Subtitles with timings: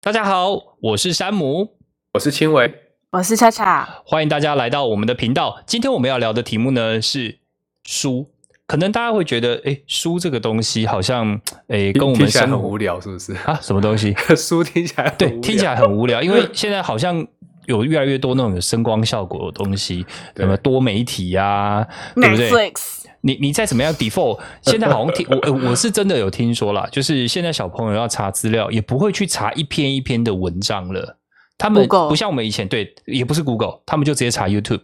[0.00, 1.76] 大家好，我是山姆，
[2.14, 2.72] 我是青伟，
[3.10, 5.60] 我是恰恰，欢迎大家来到我们的频道。
[5.66, 7.40] 今天我们要聊的题目呢是
[7.82, 8.30] 书，
[8.68, 13.58] 可能大家会觉得，哎，书这个东西好像，哎，跟我们生活很无聊，是不是啊？
[13.60, 14.14] 什么东西？
[14.36, 17.26] 书听起来对，听起来很无聊，因为现在好像
[17.66, 20.06] 有越来越多那种有声光效果的东西，
[20.36, 21.84] 什么多媒体呀，
[22.14, 22.72] 对不对？
[23.20, 31.18] 你你再怎么样 default， 现在好像听我我是真的有听说啦，就是现在小朋友要查资料，也不会去查一篇一篇的文章了。
[31.56, 34.82] 他们不像我们以前，对，也不是 Google，他们就直接查 YouTube，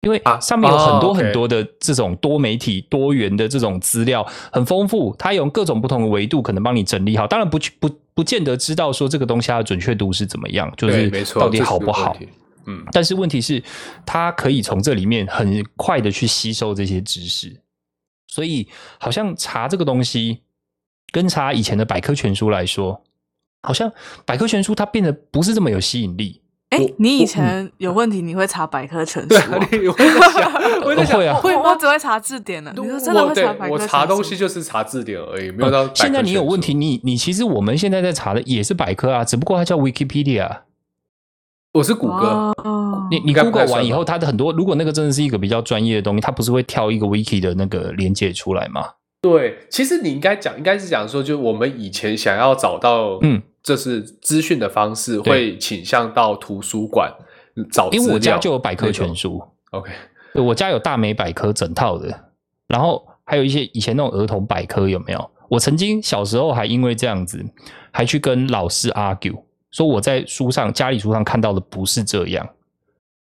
[0.00, 5.14] 因为上面有很多很多的这种多媒体、多元的这种资料，很丰富。
[5.16, 7.24] 它用各种不同的维度，可能帮你整理好。
[7.24, 12.16] 当然不去不不见得知道说这个东西它的准确度是怎么样，就是到底好不好。
[12.68, 13.62] 嗯，但是问题是，
[14.04, 17.62] 他可以从这里面很快的去吸收这些知识，
[18.26, 18.68] 所以
[19.00, 20.42] 好像查这个东西，
[21.10, 23.02] 跟查以前的百科全书来说，
[23.62, 23.90] 好像
[24.26, 26.42] 百科全书它变得不是这么有吸引力。
[26.68, 29.28] 哎，你以前有问题，你会查百科全书？
[29.28, 30.52] 对，我会想，
[30.84, 32.70] 我在想，会我只会查字典的。
[32.76, 33.72] 你说真的会查百科？
[33.72, 35.88] 我查东西就是查字典而已，没有到。
[35.94, 40.67] 现在你有问题，你你其实我们现在在查的也是百科啊，只不过它叫 Wikipedia。
[41.72, 42.52] 我是谷歌，
[43.10, 48.92] 你你 Google 完以后，它的很多如果那个真的是一个比较专业的东西，它不是会挑一个 Wiki 的那个连接出来吗？
[49.20, 57.12] 对，其实你应该讲，应该是讲说，就我们以前想要找到，嗯，这是资讯的方式，会倾向到图书馆
[57.70, 59.92] 找，因为我家就有百科全书，OK，
[60.34, 62.08] 我家有大美百科整套的，
[62.66, 65.30] 然后还有一些以前那种儿童百科有没有？
[65.50, 67.44] 我曾经小时候还因为这样子，
[67.90, 69.42] 还去跟老师 argue。
[69.70, 72.48] 说我在书上家里书上看到的不是这样，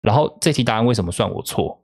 [0.03, 1.81] 然后这题答案为什么算我错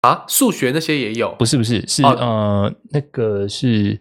[0.00, 0.24] 啊？
[0.26, 1.34] 数学那些也有？
[1.38, 3.98] 不是不是是呃那个是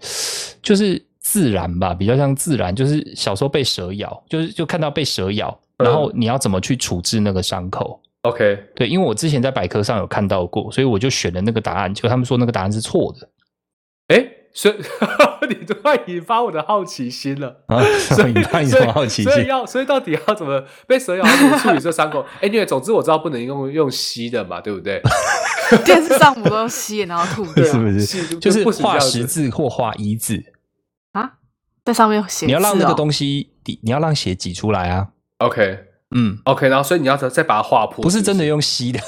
[0.61, 13.29] 就是自然吧，比较像自然，就是小时候被蛇咬，就是就看到被蛇咬，然后你要怎么去处置那个伤口？OK，对，因为我之前在百科上有看到过，所以我就选了那个答案，结果他们说那个答案是错的，
[14.07, 14.27] 哎。
[14.53, 14.75] 所以
[15.47, 17.81] 你突然引发我的好奇心了啊！
[18.13, 19.31] 所以引发你什么好奇心？
[19.31, 21.23] 所以要，所以到底要怎么被蛇咬？
[21.23, 22.25] 怎么处理这伤口？
[22.41, 25.01] 哎，因为总之我知道不能用用吸的嘛，对不对？
[25.85, 27.63] 电视上不都吸，然后吐掉？
[27.65, 28.39] 是不是？
[28.39, 30.43] 就是画十字或画一字
[31.13, 31.31] 啊，
[31.85, 32.45] 在上面写。
[32.45, 33.51] 你要让那个东西，
[33.83, 35.07] 你要让血挤出来啊。
[35.37, 35.79] OK，
[36.13, 38.99] 嗯，OK，然后所以你要再再把它画破，不是真的用吸的。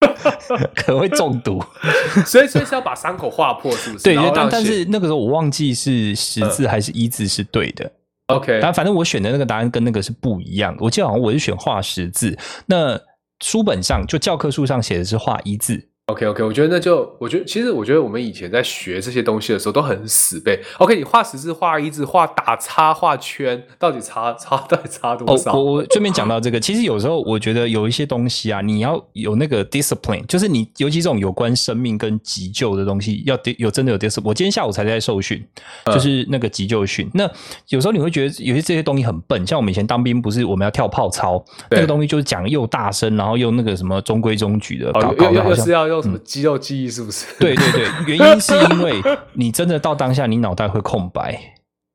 [0.74, 1.62] 可能会中毒，
[2.24, 4.04] 所以所以是要把伤口划破，是不是？
[4.04, 7.90] 对，但但是那个时候我忘记是十字还是一字是对的。
[8.28, 10.76] OK，但反正我选的那个答案跟那个是不一样。
[10.80, 12.36] 我记得好像我是选画十字，
[12.66, 13.00] 那
[13.40, 15.87] 书本上就教科书上写的是画一字。
[16.08, 20.58] OK OK，我觉得那就，我觉得其实我觉得我们以前在学这些东西的时候都很死背。
[20.78, 25.52] OK，你画十字、画一字、画打叉、画圈，到底差差到底差多少？
[25.52, 34.22] 我我顺便讲到这个，其实有时候我觉得有一些东西啊，你要有那个 discipline，就是你尤其这种有关生命跟急救的东西，要有真的有 discipline。
[34.24, 35.46] 我今天下午才在受训，
[35.92, 37.06] 就是那个急救训。
[37.12, 37.30] 那
[37.68, 45.97] 有时候你会觉得有些这些东西很笨，像我们以前当兵不是我们要跳炮操，那个东西就是讲又大声，然后又那个什么中规中矩的，搞搞的好像要用。
[46.02, 47.26] 什么肌肉记忆是不是？
[47.40, 51.38] 对对对，原因是因为你真的到当下，你脑袋会空白。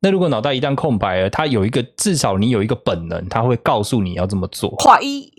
[0.01, 4.69] 那如果脑袋一旦空白了，它有一个至少你有一个本能，它会告诉你要这么做。
[4.77, 5.31] 画一，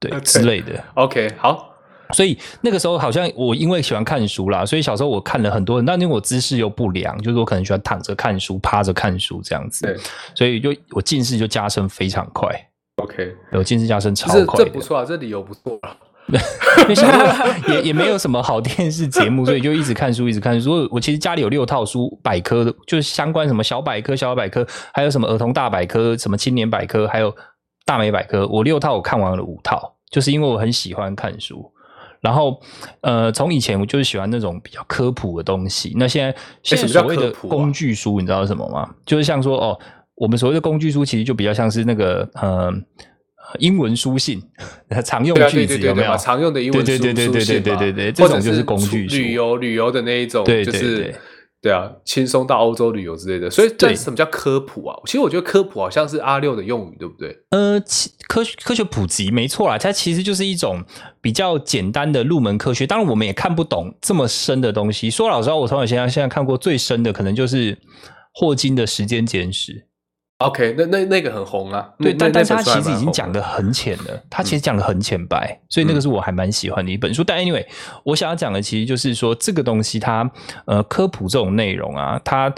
[0.00, 0.82] 对之类的。
[0.94, 1.66] OK，好。
[2.14, 5.82] 所以那个时候好像我因为喜欢看书啦，所以小时候我看了很多。
[5.82, 9.84] 但因为我姿势又不良，就是我可能喜欢躺着看书、趴着看书这样子。
[9.86, 9.94] 对，
[10.34, 12.48] 所以就我近视就加深非常快。
[12.96, 15.94] OK，我近视加深超快，这不错啊，这理由不错啊。
[17.68, 20.86] 也 也没有什么好电视节目，所以就一直看书，一直看书。
[20.90, 27.34] 我其实家里有六套书百科的，就是相关什么小百科、小百科，还有什么儿童大百科、什么青年百科，还有
[27.86, 28.46] 大美百科。
[28.48, 31.72] 我六套我看完了五套，就是因为我很喜欢看书。
[32.20, 32.60] 然后
[33.00, 35.94] 呃，从以前我就是喜欢那种比较科普的东西。
[35.96, 38.88] 那现在现在所谓的工具书，你知道是什么吗？
[39.06, 39.78] 就是像说哦，
[40.14, 42.84] 我们所谓的工具书，其实就比较像是那个嗯。
[43.58, 44.42] 英文书信，
[45.04, 46.16] 常用句子有没有？
[46.16, 51.14] 常用的英文书信对对对对对对对这种就是工具旅游旅游的那一种，对对对，
[51.60, 53.50] 对啊，轻松到欧洲旅游之类的。
[53.50, 54.96] 所以，这什么叫科普啊？
[55.06, 57.36] 其实我觉得科普好像是阿六的用语，对不对？
[57.50, 57.80] 呃，
[58.28, 60.84] 科科学普及没错啦，它其实就是一种
[61.20, 62.86] 比较简单的入门科学。
[62.86, 65.10] 当然，我们也看不懂这么深的东西。
[65.10, 67.76] 说老实话，我从小现在现在看过最深的，可能就是
[68.34, 69.87] 霍金的时间简史。
[70.38, 77.24] OK，那那那个很红啊，对，但但是他其实已经讲的很浅了，他其实讲的很浅白，所以那个是我还蛮喜欢的一本书。
[77.24, 77.66] 但 anyway，
[78.04, 80.30] 我想要讲的其实就是说，这个东西它
[80.66, 82.54] 呃科普这种内容啊，它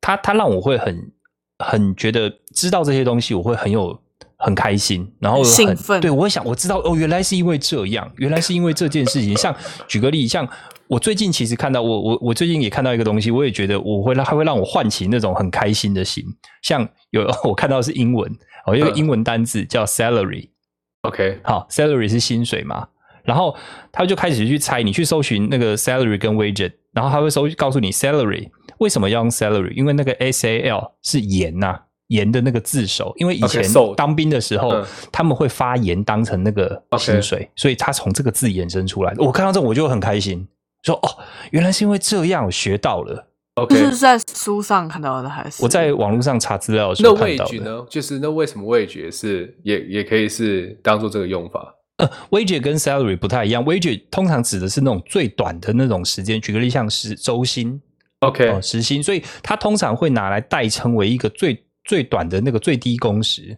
[0.00, 1.10] 它它让我会很
[1.58, 3.98] 很觉得知道这些东西，我会很有
[4.36, 6.00] 很开心，然后兴奋。
[6.00, 9.36] 对我会想，我知道哦，原来是因为这样，原来是因为这件事情。
[9.36, 9.52] 像
[9.88, 10.48] 举个例，像
[10.94, 16.24] 我最近其实看到，我我我最近也看到一个东西，我也觉得我会让，它会让我唤起那种很开心的心。
[16.62, 18.30] 像有 我看到是英文，
[18.64, 22.86] 哦，一个英文单字叫 salary，OK，好，salary 是薪水嘛。
[23.24, 23.56] 然后
[23.90, 28.48] 他就开始去猜，你去搜寻那个 salary 跟 wage，然后他会搜告诉你 salary
[28.78, 29.72] 为什么要用 salary？
[29.74, 31.76] 因为那个 S A L 是盐呐，
[32.08, 33.12] 盐的那个字首。
[33.16, 33.64] 因为以前
[33.96, 39.12] 当兵的时候，他们会发盐当成那个薪水，所以他从这个字衍生出来。
[39.16, 40.46] 我看到这我就很开心，
[40.84, 41.08] 说哦，
[41.50, 43.28] 原来是因为这样，我学到了。
[43.68, 47.58] 这是在书上看到的还是我在网络上查资料的时候看到的？
[47.60, 47.86] 呢？
[47.88, 51.72] 就是那为什么味觉是也也可以是当做这个用法？
[51.98, 57.80] 呃，wage 跟 salary 不太一样，wage 通常指的是那种最短的那种时间，举个例，像是周薪
[58.18, 63.56] ，OK，时薪，所以它通常会拿来代称为一个最最短的那个最低工时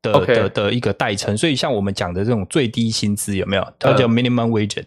[0.00, 3.72] 的的的一个代称，所以像我们讲的这种最低薪资有没有？
[3.78, 4.82] 它叫 minimum wage。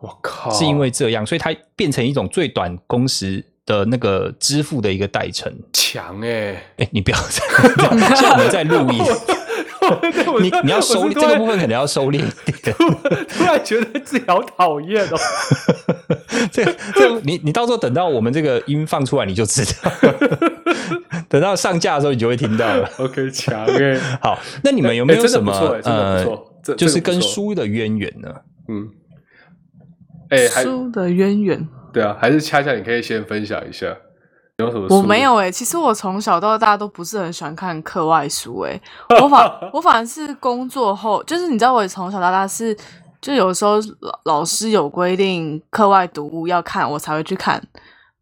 [0.00, 5.52] 我靠，是因为这样，所以它变成一种最短工时的那个支付的一个代称。
[5.72, 9.02] 强哎哎，你不要这样， 像我们在录音。
[10.40, 12.74] 你你要收这个部分，可能要收敛一点。
[13.28, 15.16] 突然觉得自己好讨厌哦。
[16.50, 16.64] 这
[16.94, 19.92] 这，你你到时候等到我们这个音放出来，你就知道。
[21.28, 22.90] 等到上架的时候，你就会听到了。
[22.98, 23.96] OK，强哎。
[24.20, 25.52] 好，那你们有没有什么
[25.84, 26.26] 呃，
[26.76, 28.28] 就是跟书的渊源呢？
[28.68, 28.88] 嗯，
[30.30, 31.68] 哎，书的渊源。
[31.92, 33.86] 对啊，还是恰恰你可以先分享一下。
[34.58, 38.80] 有什么我没有哎，其实我从小到大都不是很喜欢看课外书哎，
[39.22, 42.74] 我反我反而是工作后，就是你知道我从小到大是，
[43.20, 47.62] 就有时候老老师有规定课外读物要看，我才会去看，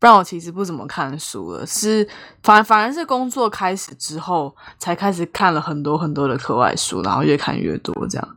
[0.00, 1.64] 不然我其实不怎么看书了。
[1.64, 2.04] 是
[2.42, 8.33] 反反而是工作开始之后，才开始看了很多很多的课外书，然后越看越多这样。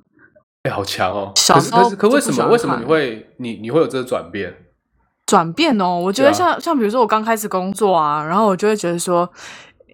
[0.67, 1.31] 哎，好强哦！
[1.35, 1.59] 可
[1.89, 4.53] 是可为什么为什么你会你你会有这个转变？
[5.25, 9.29] 转变哦，我觉得像像比如说我刚开始工作啊，然后我就会觉得说，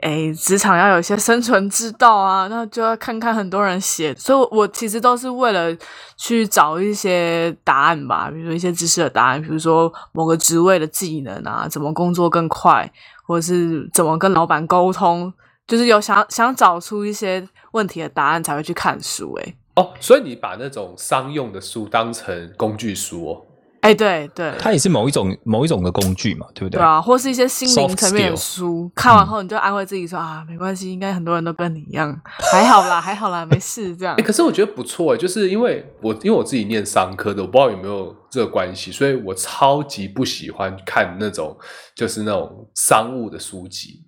[0.02, 5.76] 哎，职场要有一些生存之道啊，那就要看看很多人写，所以我其实都是为了
[6.18, 12.92] 去找一些答案吧，比如说一些知识的答案，比如说某个职位的技能啊，怎么工作更快，
[13.28, 15.34] 或者是怎么跟老板沟通，
[15.68, 19.34] 就是有想想找出一些问题的答案才会去看书。
[19.42, 23.46] 哎，哦，所以你把那种商用的书当成工具书哦。
[23.82, 26.80] 哎，对对，它也是某一种某一种的工具嘛，对不对？
[26.80, 34.16] 对啊，或是一些心灵层面的书，看完后你就安慰自己说啊，没关系，应该很多人都跟你一样，还好啦， 还好啦，没事这样。
[34.16, 41.58] 哎，可是我觉得不错哎，就是因为我因为我自己念商科的，我不知道有没有这个关系，所以我超级不喜欢看那种
[41.94, 44.06] 就是那种商务的书籍，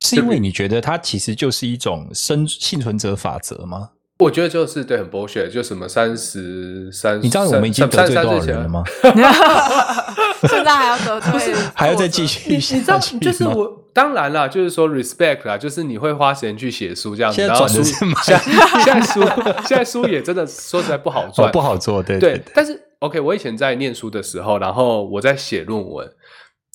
[0.00, 3.88] 是因为你觉得它其实就是一种生幸存者法则吗？
[4.18, 8.84] 我觉得就是对很剥削，就什么三十三，你知道我们已经得罪多少人了吗？
[10.48, 12.52] 现在还要得罪，还要再继续？
[12.52, 18.38] 你知道，就是我当然了，就是说 respect 啦，就是你会花时间去写书这样子，然后书现在
[18.84, 19.20] 现在书
[19.66, 22.40] 现在书也真的说实在不好赚，不好做，对对。
[22.54, 26.08] 但是 OK，我以前在念书的时候，然后我在写论文。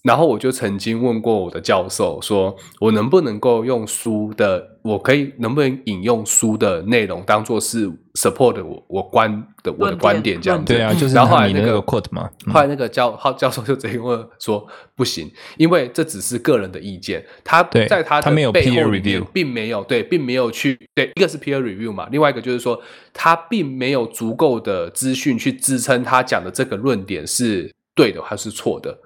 [0.03, 10.73] 然后我就曾经问过我的教授，说我能不能够用书的，我可以能不能引用书的内容当做是 support 我我观的我的观点这样子？
[10.73, 22.81] 对啊，就是然后后来那个 quote 嘛，后来那个教教授就直接问说不行，因为这只是个人的意见，他在他他没有 peer review，并没有对，并没有去对一个是 peer review 嘛，另外一个就是说
[23.13, 28.97] 他并没有足够的资讯去支撑他讲的这个论点是对的还是错的。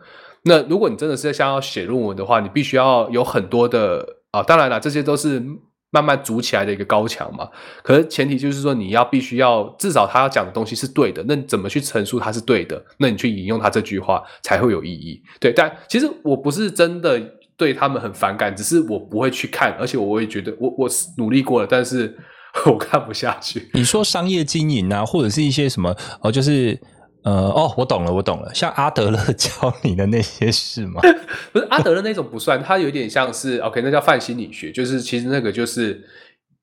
[0.46, 5.42] 那如果你真的是想要写论文的话，你必须要有很多的啊，当然了，这些都是
[5.90, 7.48] 慢慢筑起来的一个高墙嘛。
[7.82, 11.24] 可是前提就是说，你要必须要至少他要讲的东西是对的。
[11.30, 12.84] 那怎么去陈述它是对的？
[12.98, 15.22] 那你去引用他这句话才会有意义。
[15.40, 17.22] 对，但其实我不是真的
[17.56, 22.14] 对他们很反感，只是我不会去看，而且我也觉得我我努力过了，但是
[22.66, 23.70] 我看不下去。
[23.74, 26.78] 你说商业经营啊，或者是一些什么哦，就是。
[27.24, 31.02] 呃哦，我懂了，我懂了，像阿德勒 教你的那些事吗？
[31.54, 36.04] 不是阿德勒那种不算，他有点像是 OK，那叫泛心理学，就是其实那个就是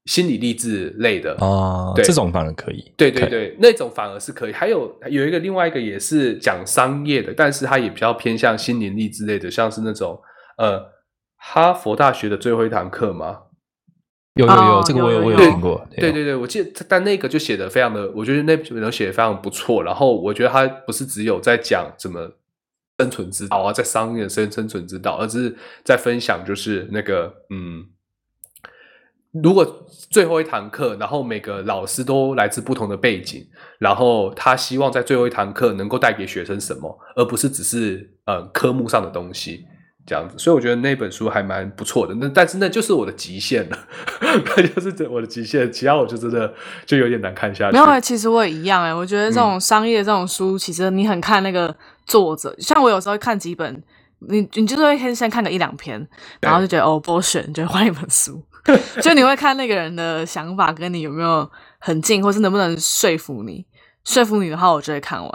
[0.06, 4.52] 心理励志类的哦，这种反而可以，对对对，那种反而是可以。
[4.52, 10.20] 还有有一个另外一个也是讲商业的，但是他也比较偏向心灵励志类的，像是那种
[10.58, 10.82] 呃
[11.36, 13.38] 哈佛大学的最后一堂课嘛。
[14.34, 15.86] 有有有，这个我有我有听过。
[15.96, 19.82] 对对对，我记得，但那个就写的非常的，我觉得那本写的非常不错。
[19.82, 22.32] 然后我觉得他不是只有在讲怎么
[22.98, 27.86] 生存之道啊，在商业生生存之道，而是在分享就是那个嗯。
[29.32, 33.46] 如果最后一堂课，然后每个老师都来自不同的背景，
[33.78, 39.64] 然后他希望在最后一堂课能够带给学生什么，而不是只是呃科目上的东西
[40.10, 40.34] 这样子。
[40.36, 42.12] 所以我觉得那本书还蛮不错的。
[42.16, 43.78] 那但是那就是我的极限了，
[44.20, 46.52] 那就是我的极限，其他我就真的
[46.84, 47.78] 就有点难看下去。
[47.78, 48.92] 没有，其实我也一样哎。
[48.92, 51.72] 我觉得这种商业这种书，其实你很看那个
[52.06, 52.52] 作者。
[52.58, 53.80] 像我有时候看几本，
[54.28, 56.04] 你你就是会先先看个一两篇，
[56.40, 58.42] 然后就觉得哦不选，就换一本书。
[59.00, 63.64] 就你会看那个人的想法跟你有没有很近，或是能不能说服你？
[64.04, 65.30] 说服你的话，我就会看完；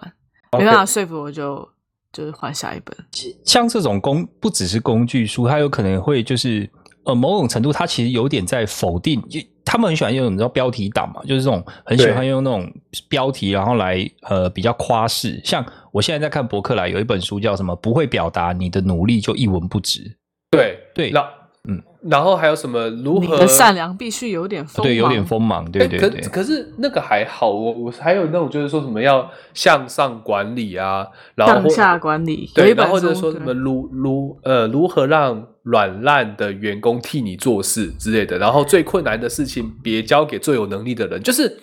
[0.59, 1.67] 没办法说服，我就
[2.15, 2.95] 就是换下一本。
[3.43, 6.69] 像这种工不只是工具书，它有可能会就是
[7.03, 9.21] 呃某种程度，它其实有点在否定。
[9.65, 12.71] 他们很喜欢用你知道标题党嘛，就是这种很喜欢用那种
[13.09, 15.41] 标题，然后来呃比较夸饰。
[15.43, 17.75] 像我现在在看博客来有一本书叫什么？
[17.75, 20.15] 不会表达你的努力就一文不值。
[20.49, 21.27] 对对，那。
[21.67, 22.87] 嗯，然后还有什么？
[23.03, 26.21] 如何善良必须有点锋对，有点锋芒，对对对。
[26.21, 41.57] 可可是那个还好，我我还有那种就是说什么要向上管理啊，然后向下管理，对，然后或者说什么如如呃如何让软烂的员工替你做事之类的，然后最困难的事情别交给最有能力的人，就是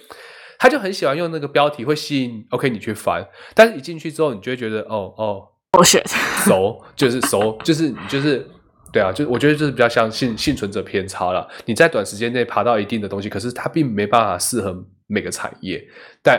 [0.59, 5.43] 他就很喜欢用那个标题会吸引 OK 你去翻，但是一进去之后，你就会觉得哦哦，
[5.79, 6.03] 我选
[6.45, 8.45] 熟 就是熟，就是你就是。
[8.93, 11.49] 对啊，就我觉得就是比较像幸幸存者偏差了。
[11.65, 15.83] 你在短时间内爬到一定的东西，可是它并没办法适合每个产业。
[16.23, 16.39] 但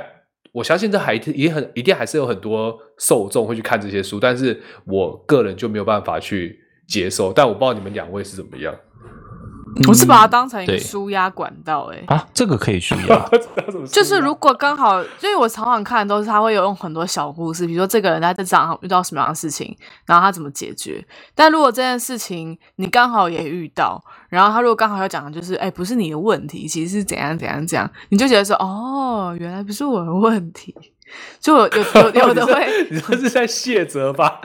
[0.51, 7.33] 我相信这还也很一定还是有很多受众会去看这些书，但是我个人就没有办法去接受。
[7.33, 8.75] 但我不知道你们两位是怎么样。
[9.87, 13.29] 我是把它当成一个舒压管道，哎啊，这个可以 舒压，
[13.91, 19.75] 就是如果刚好，因为我常常看都是他会有用很多小故事，比如说这个人他在这场遇到什么样的事情，
[20.05, 21.03] 然后他怎么解决。
[21.33, 30.75] 但如果这件事情你刚好也遇到，然后他如果刚好要讲的就是，哎，不是你的问题，其实是怎样怎样怎样，你就觉得说，哦，原来不是我的问题，
[31.41, 34.39] 就有有有的会， 你说是在卸责吧？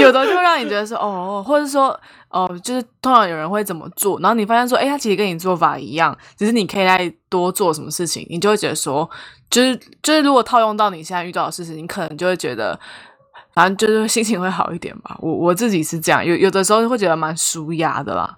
[0.00, 1.98] 有的就让你觉得说，哦，或者说。
[2.32, 9.08] 哦，就是通常有人会怎么做，然后你发现说，哎，他其实跟你做法一样，只是你可以再多做什么事情，你就会觉得说，
[9.50, 12.78] 就是就是，如果套用到你现在遇到的事情，你可能就会觉得，
[13.52, 15.16] 反正就是 心情会好一点吧。
[15.20, 18.36] 我我自己是这样，有有的时候会觉得蛮舒压的啦。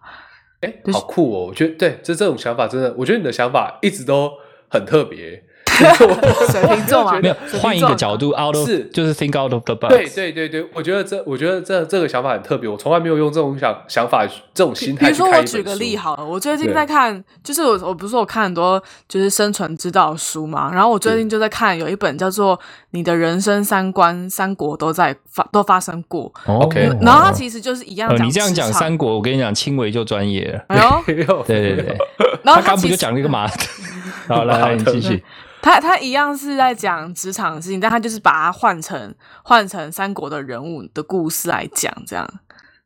[0.61, 1.47] 哎，好酷哦！
[1.47, 4.33] 我觉得对，这这种想法真的，我觉得你的想法一直都
[4.69, 5.45] 很特别。
[6.51, 9.89] 水瓶座嘛，没有换一个角度，out of 是就是 think out of the box。
[9.89, 15.07] 对对对对，我觉得这我觉得这这个想法很特别，我从来没有用这种想想法这种心态。
[15.07, 22.57] 比如说我举个例好了，我最近在看，就是我我不是我看很多就是生存之道书嘛，然后我最近就在看有一本叫做
[22.91, 26.33] 《你的人生三观三国都在发都发生过》。
[26.53, 28.15] OK，然后它其实就是一样。
[28.25, 30.65] 你这样讲三国，我跟你讲，轻微就专业了。
[30.69, 31.97] 哎呦， 对对对，
[32.43, 33.47] 然后他刚不就讲了一个嘛？
[34.29, 35.23] 好，来你继续。
[35.65, 42.29] 他他一样是在讲职场的事情，但他就是把它换成换成三国的人物的故事来讲，这样。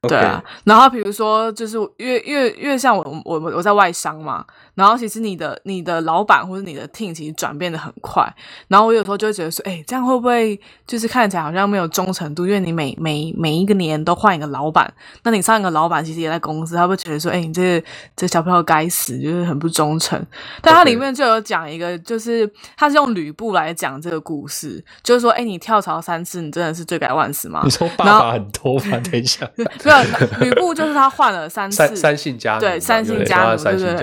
[0.03, 4.45] 对啊，然后比如说，就是越越越像我我我在外商嘛，
[4.77, 8.33] 然后其实你的你的老板或者你的 team 其实转变的很快，
[8.69, 12.47] 然后我有时候就会觉得说，哎，这样会不会就是看起来好像没有忠诚度？
[12.47, 14.89] 因为你每每每一个年都换一个老板，
[15.25, 17.83] 那你上一个老板其实也在公司，他会觉得说，哎，你这
[18.15, 20.25] 这小朋友该死，就是很不忠诚。
[20.63, 27.63] 但他里面就有讲一个，就是他是用吕布来讲这个故事，就是说，哎，你跳槽三次，你真的是罪该万死吗？
[27.65, 28.97] 你说爸爸很多吗？
[29.11, 29.45] 等一下。
[30.41, 33.95] 吕布就是他换了三次，三姓家奴，对，三姓家奴，对对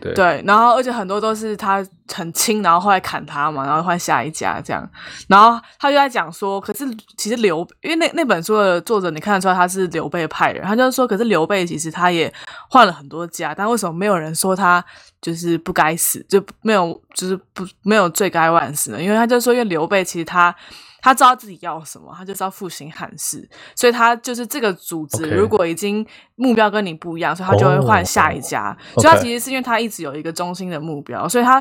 [0.00, 4.88] 对，对，然后而且很多都是他很亲，然后后来砍他嘛，然后换下一家这样，
[5.28, 6.84] 然后他就在讲说，可是
[7.16, 12.32] 其实刘，因为那那本书的作者你看得出来他是刘备派人，他就是说，可是刘备其实他也
[12.68, 14.84] 换了很多家，但为什么没有人说他
[15.20, 19.02] 就是不该死，就没有就是不没有罪该万死呢？
[19.02, 20.54] 因为他就说，因为刘备其实他。
[21.02, 25.28] 他知道自己要什么，他就知道复兴汉室，所以他就是这个组织。
[25.28, 26.06] 如果已经
[26.36, 28.74] 目标跟你不一样，所以他就会换下一家。
[28.94, 31.60] 所以他其实是因为他一直有一个中心的目标，所以他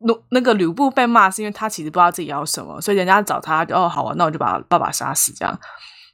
[0.00, 5.56] 那那个吕布被骂是因为他其实不知道自己要什么，所以人家找他，哦，好啊，那我就把爸爸杀死，这样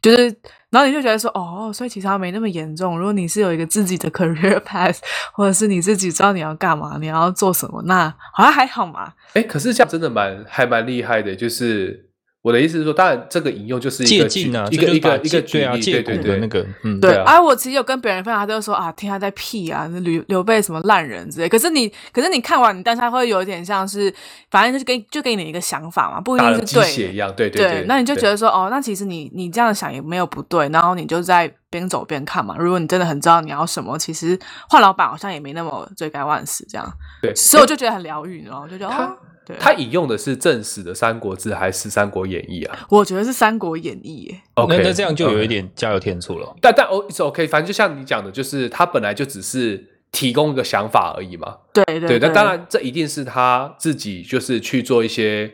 [0.02, 0.24] 就是，
[0.68, 2.98] 然后你就觉得说，哦，所以其实他没那么严重。
[2.98, 4.98] 如果你是有一个自己的 career path，
[5.32, 9.14] 或者是你自己知道你要干嘛，你要做什么，那好像还好嘛。
[9.32, 12.07] 哎，可是这样真的蛮还蛮厉害的，就是。
[12.48, 17.14] 我的意思是说，当然这个引用就是一个近啊，一个一个一个对啊，对对对那个嗯对。
[17.16, 21.48] 啊，我其实有跟别人分享，他就说啊，听他在屁啊，刘刘备什么烂人之类。
[21.48, 24.10] 可是你，可是你看完，你当下会有点像是，
[24.50, 27.84] 反正就是给就给你一个想法嘛，不一定是对一样，对对对。
[27.86, 32.56] 那你就觉得说，哦，那其实你你这样想也没有不对，然后你就在边走边看嘛。
[32.58, 36.92] 如果你真的很知道你要什么，其实换老板好像也没那么罪该万死这样。
[37.22, 39.16] 对，所以我就觉得很疗愈，然后就觉得哦。
[39.58, 42.80] 他引用的是正史的《三国志》还是《三国演义》啊？
[42.90, 44.40] 我觉得是《三国演义》耶。
[44.56, 46.54] OK，那这样就有一点加油添醋了。
[46.60, 51.56] 但但哦，it's OK，反正就像你讲的，就是他本来就只是提供一个想法而已嘛。
[51.72, 52.18] 对对对。
[52.18, 55.50] 那当然，这一定是他自己就是去做一些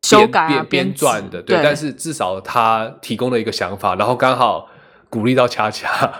[0.00, 1.42] 修改编编撰的。
[1.42, 1.60] 对。
[1.62, 4.70] 但是至少他提供了一个想法，然后刚好
[5.14, 5.88] 鼓励到恰恰，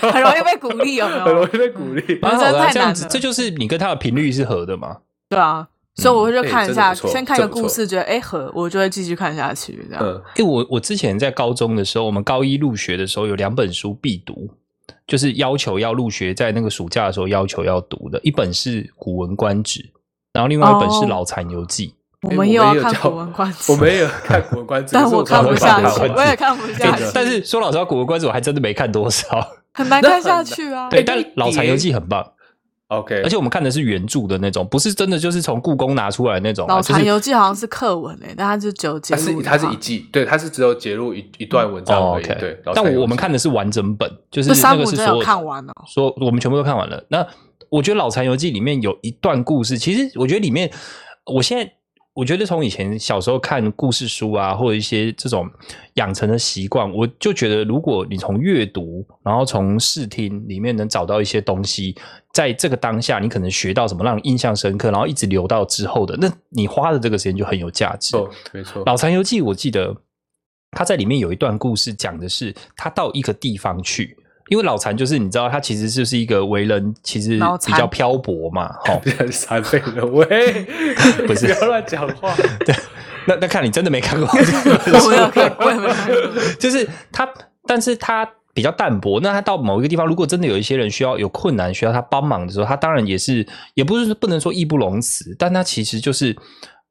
[0.00, 1.24] 很容易被鼓励，有没有？
[1.24, 2.18] 很容易被鼓励。
[2.22, 4.96] 蛮好的，这样子，这就是你跟他的频率是合的嘛？
[5.28, 5.68] 对啊。
[5.96, 9.84] 所以我就看一下，先看个故事，觉得哎合，我就会继续看下去。
[9.90, 14.48] 这样，哎，我我之前在高中的时候，我们高一入学的时候有两本书必读，
[15.06, 19.80] 就是要求要入学，在那个暑假的时候要求要读的，一本是《古文观止》，
[20.32, 21.88] 然后另外一本是《老残游记》。
[22.22, 27.04] 我们也有看《古文观止》， 我们也有看《古文观止》，但我看不下去，我也看不下去。
[27.14, 29.26] 但是说老实话，《古文观止》我还真的没看多少，
[29.72, 30.88] 很难看下去啊。
[30.90, 32.32] 对，但《老残游记》很棒。
[32.88, 36.66] OK，而且我们看的是原著的那种，不是真的就是从故宫拿出来那种。
[36.68, 42.24] 《老残游记》好像是课文诶，但它就只有节录，它是一季，对，它是只有截录一一段文章而已。
[42.24, 47.04] 对，但我们看的是完整本，就是那个是说看完了，说我们全部都看完了。
[47.08, 47.24] 那
[47.68, 50.68] 我觉得《老残游记》里面有一段故事，其实我觉得里面，
[51.26, 51.70] 我现在。
[52.18, 55.48] 我觉得从以前小时候看故事书啊，或者一些这种
[55.94, 61.94] 养成的习惯，我就觉得，如果你从阅读，然后从视听里面能找到一些东西，
[62.32, 68.16] 在这个当下，你可能学到什么让你印象深刻，然后一直留到之后的，那你花的这个时间就很有价值。
[68.16, 68.82] 哦，没错。
[68.84, 69.96] 老残游记，我记得
[70.72, 74.17] 他在里面有一段故事，讲的是他到一个地方去。
[74.48, 79.00] 因为老残就是你知道，他其实就是一个为人其实比较漂泊嘛，哈，
[79.30, 80.26] 残废了喂，
[81.26, 82.34] 不是不要乱讲话。
[82.64, 82.74] 对，
[83.26, 86.42] 那那看你真的没看过，我没有看，我也没看过。
[86.58, 87.28] 就是他，
[87.66, 89.20] 但是他比较淡薄。
[89.20, 96.34] 那他到某一个地方，如果真的有一些人需要有困难需要他帮忙的时候，他当然也是，也不是不能说义不容辞，但他其实就是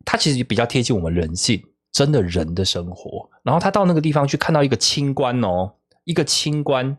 [0.06, 3.30] 他其实比较贴近我们人性，真的人的生活。
[3.44, 5.72] 然后他到那个地方去看到一个清官哦。
[6.08, 6.98] 一个清官，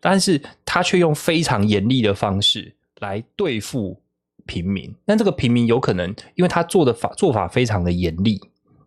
[0.00, 3.98] 但是他却用非常严厉的方式来对付
[4.44, 4.94] 平民。
[5.06, 8.38] 但这个平民有可能，因为他做的法做法非常的严厉，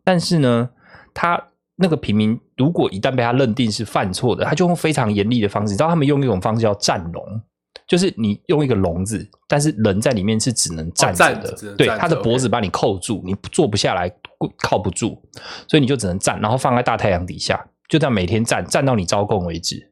[0.04, 0.70] 但是呢，
[1.12, 1.44] 他
[1.76, 5.74] 那个平民如果一旦被他认定是犯错的，他就用非常严厉的方式。
[5.74, 7.42] 你知道他们用一种方式叫站笼，
[7.88, 14.08] 就是你用一个笼子，但是人在里面是只能站着的，对，他的脖子把你扣住，你坐不下来，
[14.62, 15.20] 靠不住，
[15.68, 17.66] 所以你就只能站，然后放在大太阳底下。
[17.94, 19.92] 就这样每天站站到你招供为止，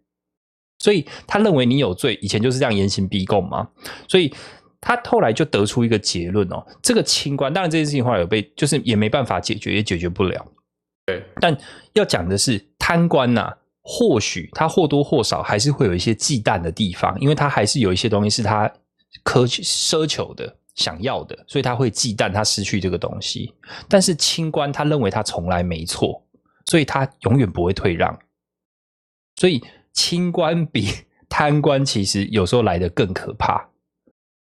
[0.79, 3.69] 所以他认为你有罪，以前就是这样严刑逼供嘛。
[4.07, 4.33] 所以
[4.79, 10.43] 他后来就得出一个结论哦，这个清官当然这件事情后来有被，就是也没办法解决，也解决不了。
[11.05, 11.55] 对，但
[11.93, 18.67] 要讲的是贪官呐，或许他或多或少还是会有一些忌惮的地方，因为他还是有一些东西是他
[19.23, 23.53] 苛奢求的、想要的，所以他会忌惮他失去这个东西。
[23.87, 26.25] 但是清官他认为他从来没错。
[26.65, 28.17] 所以他永远不会退让，
[29.36, 29.62] 所以
[29.93, 30.88] 清官比
[31.28, 33.69] 贪官其实有时候来的更可怕。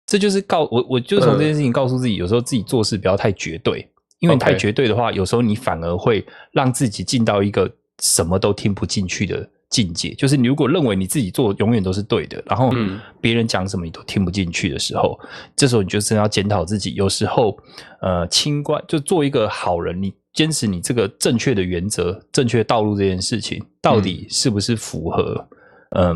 [0.05, 3.85] 这就是告我，我就从这件事情告诉自己，有时候自己做事不要太绝对，
[4.19, 7.69] 因为太绝对的话，有时候你反而会让自己进到一个
[8.01, 10.13] 什么都听不进去的境界。
[10.13, 12.71] 就是你如果认为你自己做永远都是对的，然后
[13.19, 15.19] 别人讲什么你都听不进去的时候，
[15.57, 16.93] 这时候你就真的要检讨自己。
[16.93, 17.57] 有时候，
[18.01, 20.13] 呃，清官就做一个好人，你。
[20.37, 25.47] 坚持你这个正确的原则、正确道路这件事情，到底是不是符合
[25.97, 26.15] 嗯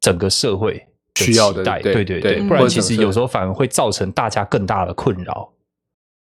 [0.00, 1.62] 整个社会需要的？
[1.80, 5.52] 对对对，不然其实有时候反而会造成大家更大的困扰。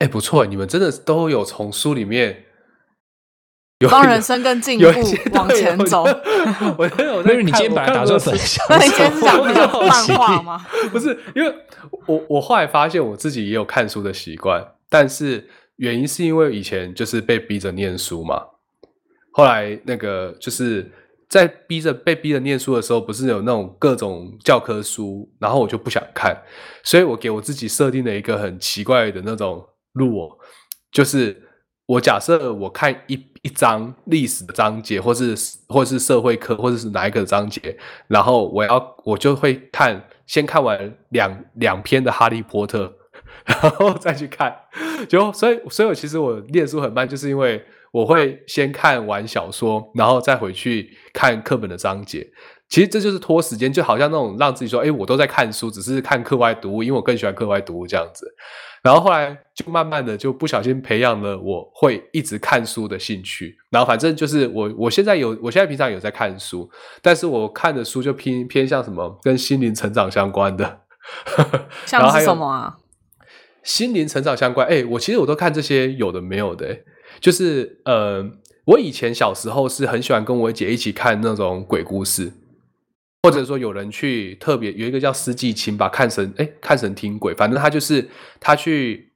[0.01, 2.43] 哎，不错，你们真的都有从书里面
[3.89, 4.87] 帮人生更进步
[5.33, 6.03] 往前走。
[6.77, 9.47] 我有，因为你今天本来打算分享，那你先讲
[9.87, 10.67] 漫画吗？
[10.91, 11.55] 不是，因为
[12.07, 15.49] 我我后来发现我自己也有看书的习惯，但是。
[15.77, 18.43] 原因是因为以前就是被逼着念书嘛，
[19.33, 20.91] 后来那个就是
[21.29, 26.43] 在逼着被逼着念书的时候，不是有那种各种教科书，然后我就不想看，
[26.83, 29.63] 所以我给我自己设定了一个很奇怪的那种
[29.93, 30.33] 路，
[30.91, 31.43] 就是
[31.87, 35.35] 我假设我看一一章历史的章节，或是
[35.69, 37.77] 或是社会科，或者是哪一个章节，
[38.09, 42.87] 然后我要我就会看，先看完两两篇的《哈利波特》。
[43.45, 44.55] 然后再去看，
[45.09, 52.27] 就所以，所以我其实我念书很慢，就是因为我会先看完小说，然后再回去看课本的章节。
[52.69, 58.27] 其实这就是拖时间，就好像那种让自己说，哎，我都在看书，只是看课外读物，因为我更喜欢课外读物这样子。
[58.83, 63.57] 然后后来就慢慢的就不小心培养了我会一直看书的兴趣。
[63.71, 66.69] 然后反正就是我我现在有，我现在平常有在看书，
[67.01, 70.81] 但是我看的书就偏偏向什么跟心灵成长相关的。
[71.87, 72.77] 像是什么啊？
[73.67, 74.67] 心灵成长相关？
[74.69, 76.79] 哎，我其实我都看这些有的没有的，
[77.19, 78.25] 就是呃，
[78.65, 82.33] 我以前小时候是很喜欢跟我姐一起看那种鬼故事。
[83.25, 89.15] 或者说有人去特别有一个叫司纪清吧，看神哎，看神听鬼，反正他就是他去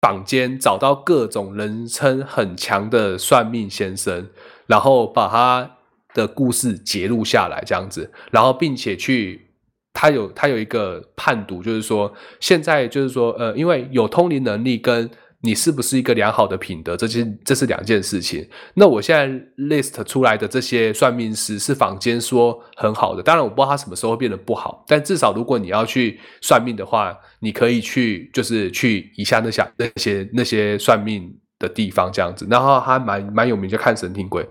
[0.00, 4.28] 坊间找到各种人称很强的算命先生，
[4.68, 5.78] 然后把他
[6.14, 9.53] 的故事截录下来，这样子，然后并且去
[9.94, 15.10] 他有他有一个判读，就是说现在就是说呃，因为有通灵能力跟。
[15.46, 16.96] 你是不是一个良好的品德？
[16.96, 18.48] 这些这是两件事情。
[18.72, 19.28] 那我现在
[19.62, 24.82] list 出来的这些算命师是坊间说很好的，当然我不知道他什么时候会变得不好。
[24.88, 32.46] 但至少如果你要去算命的话，你可以去就是去一下那些那些那些算命的地方这样子。
[32.48, 34.48] 然后还蛮蛮有名，就看神听鬼。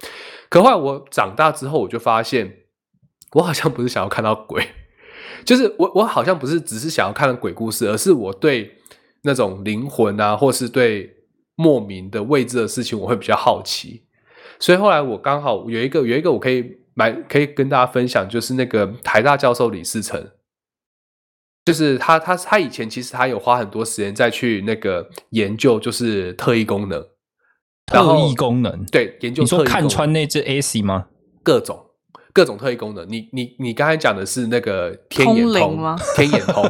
[0.48, 2.54] 可后来我长大之后，我就发现
[3.32, 4.64] 我好像不是想要看到鬼，
[5.46, 8.78] 就是我我好像不是只是想要看鬼故事，而是我对。
[9.26, 11.10] 那种灵魂啊，或是对
[11.56, 14.04] 莫名的未知的事情，我会比较好奇。
[14.60, 20.32] 所以后来我刚好有一个有一个我可以买可以跟大家分享，就是那个台大教授李世成，
[21.64, 27.02] 就是他他他以前其实他有花很多时间在去那个研究，就是特异功能。
[27.86, 31.08] 特异功能对研究，你说看穿那只 AC 吗？
[31.42, 31.92] 各种。
[32.34, 35.96] 各种特异功能，你你你刚才讲的是那个天眼通吗？
[36.16, 36.68] 天眼通，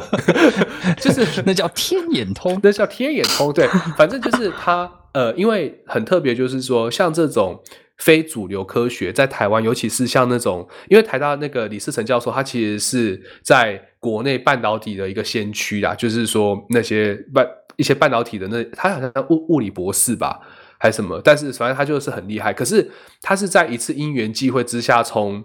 [1.00, 3.50] 就是那叫天眼通，那叫天眼通。
[3.50, 7.62] 对，反正就是它，呃，因为很特别，就是说像这种
[7.96, 20.40] 非主流科学，在台湾，尤其是像那种，因为台大那个李世成教授，他其实是在国内半导体的一个先驱啦，就是说那些半一些半导体的那，他好像物物理博士吧。
[20.84, 21.18] 还是什么？
[21.24, 22.52] 但是反正他就是很厉害。
[22.52, 22.90] 可是
[23.22, 25.42] 他是在一次因缘际会之下，从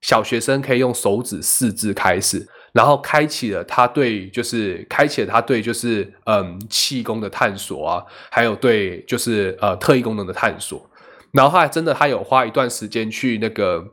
[0.00, 10.90] 小学生可以用手指四字开始，然后开启了他对就是开启了他对就是嗯气功的探索啊，还有对就是呃特异功能的探索。
[11.30, 13.92] 然后他还真的他有花一段时间去那个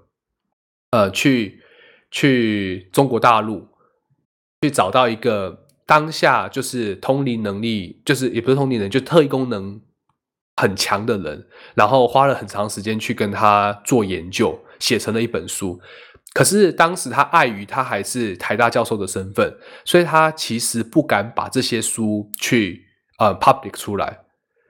[0.90, 1.62] 呃去
[2.10, 3.68] 去中国大陆
[4.64, 9.80] 去找到一个当下就是通灵能力，就是也不是通灵能，就特异功能。
[10.58, 15.80] 很强的人，然后花了很长时间去跟他做研究，写成了一本书。
[16.34, 22.84] 可是当时他碍于他还是台大教授的身份，所以他其实不敢把这些书去
[23.18, 24.20] 呃 public 出来。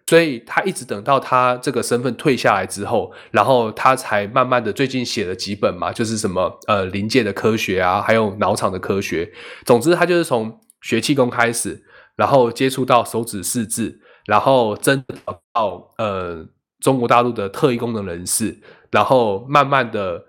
[0.09, 9.29] 所以他一直等到他这个身份退下来之后，然后他才慢慢的最近写了几本嘛，就是什么呃临界的科学啊，还有脑场的科学。
[9.65, 11.83] 总之，他就是从学气功开始，
[12.15, 13.99] 然后接触到手指识字。
[14.27, 16.45] 然后真找到呃
[16.79, 18.55] 中国大陆的特异功能人士，
[18.91, 20.23] 然后慢慢的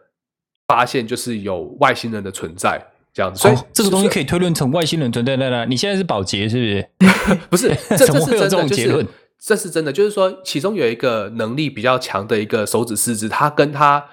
[0.66, 2.82] 发现就是有外星人的存在
[3.12, 5.66] 这样子，所以这个东西可以推论成外星人存在在那。
[5.66, 7.38] 你现在是保洁是不是？
[7.50, 9.06] 不是， 这这是真的，就是
[9.38, 14.06] 这是真的，就是说其中有一个能力比较强的一个手指四肢，他跟他。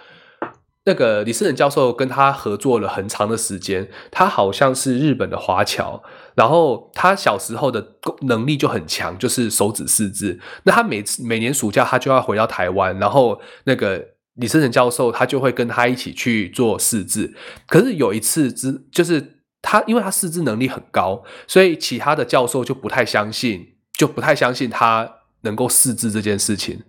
[0.87, 6.03] 那个李世仁教授跟他合作了很长的时间，他好像是日本的华侨，
[6.35, 10.39] 然后他小时候的能力就很强，就是手指识字。
[10.63, 17.33] 那他每次每年暑假他就要回到台湾，然后那个李世仁教授他就会跟他一起去做识字。
[17.67, 26.83] 可是有一次之就是他因为他识字能力很高，所以其他的教授就不太相信，就不太相信他能够识字这件事情，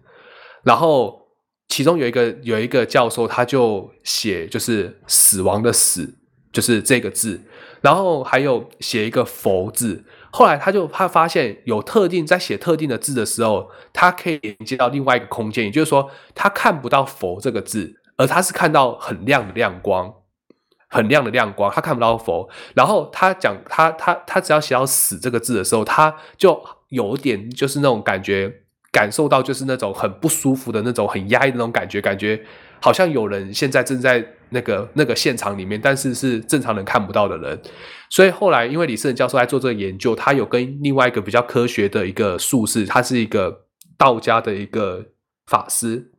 [0.62, 1.25] 然后。
[1.68, 6.14] 其中有一个有一个教授，他就写就是死亡的死，
[6.52, 7.40] 就是这个字，
[7.80, 10.04] 然后还有写一个佛字。
[10.30, 20.12] 后来他就他发现有特定在写特定的字的时候，他可以连接到另外一个空间，也就是说他看不到佛这个字，而他是看到很亮的亮光，
[20.88, 22.48] 很亮的亮光，他看不到佛。
[22.74, 28.62] 然后他讲他他他只要写到死这个字的时候，他就有点就是那种感觉。
[28.96, 32.42] 感受到就是那种很不舒服的那种很压抑的那种感觉，感觉
[32.80, 37.60] 好像有人现在正在那个那个现场里面，但是是正常人看不到的人。
[38.08, 43.66] 所以后来因为李世仁教授在做这个研究，他有跟另外一个比较科学的一个术士，他是一个
[43.98, 45.04] 道家的一个
[45.46, 46.10] 法师，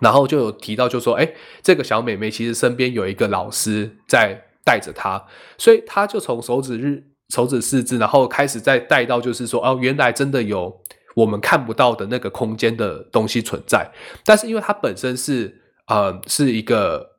[0.00, 1.28] 然后就有提到，就说：“哎，
[1.60, 5.24] 这个小美眉其实身边有一个老师在带着她，
[5.58, 7.02] 所以他就从手指日
[7.34, 10.80] 手指四字，然后开始再带到，就是说哦，原来真的有。”
[11.14, 13.90] 我们看不到的那个空间的东西存在。
[14.24, 17.16] 但是因为它本身是呃是一个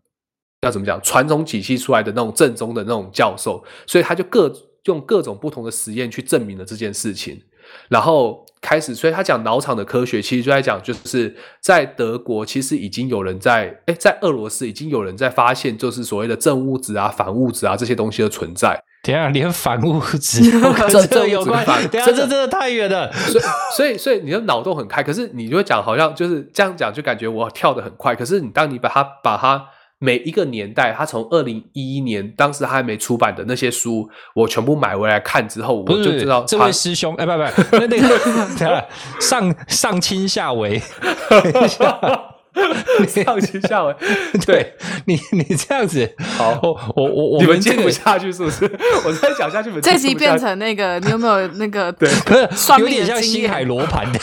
[0.61, 4.51] 要怎么讲传统体系出来的那种正宗的那种教授，所以他就各
[4.85, 7.41] 用各种不同的实验去证明了这件事情。
[7.87, 18.81] 然后开始，所以他讲脑场的科学，其实就在讲，就是在德国，其实已经有人在，哎，在俄罗斯已经有人在发现，就是所谓的正物质啊、反物质啊这些东西的存在。
[19.03, 20.49] 等下，连反物质
[20.89, 21.63] 这这有关？
[21.89, 23.11] 等下，这真的太远了。
[23.13, 23.43] 所以，
[23.75, 28.15] 所以，所以你的脑洞很开，可是你就会讲，好像就是这样讲，就感觉我跳的很快。
[28.15, 29.65] 可是你当你把它把它。
[29.99, 38.19] 每一个年代，它从二零一一年当时他还没出版的那些书，我全部买回来看之后，我就知道这位师兄，哎，不不，那那个
[39.21, 40.81] 上上清下为。
[43.07, 43.95] 上去下文，
[44.45, 44.73] 对
[45.05, 48.63] 你，你这样子，好，我我我你们接不下去是不是？
[49.05, 51.91] 我再讲下去，这集变成那个，你有没有那个？
[51.93, 52.09] 对，
[52.79, 54.19] 有点像星海罗盘的，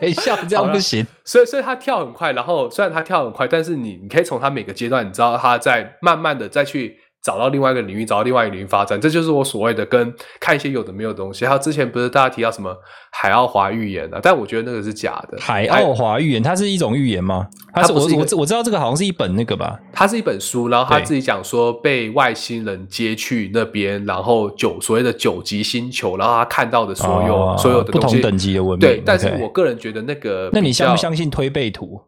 [0.00, 1.06] 等一下这样不行。
[1.24, 6.98] 所以，所以他跳很快，然后虽然他跳很快，但是你你可以从他每个阶段，你知道他在慢慢的再去。
[7.26, 11.44] 找到另外一个领域，找到另外一个领域发展，这就是我所谓的跟看一些有的没有的东西。
[11.44, 12.72] 还有之前不是大家提到什么
[13.10, 14.20] 海奥华预言啊？
[14.22, 15.36] 但我觉得那个是假的。
[15.40, 17.48] 海奥华预言，它是一种预言吗？
[17.74, 19.76] 它是我我我知道这个好像是一本那个吧？
[19.92, 28.78] 它是一本书，然后他自己讲说被外星人接去那边，然后九所谓的九级星球，然后他看到的所有所有的不同等级的文明。
[28.78, 32.02] 对，但是我个人觉得那个，那你相不相信推背图？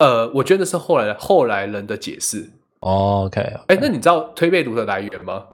[0.00, 2.50] 呃，我觉得是后来后来人的解释。
[2.82, 5.44] OK，哎，那你知道推背图的来源吗？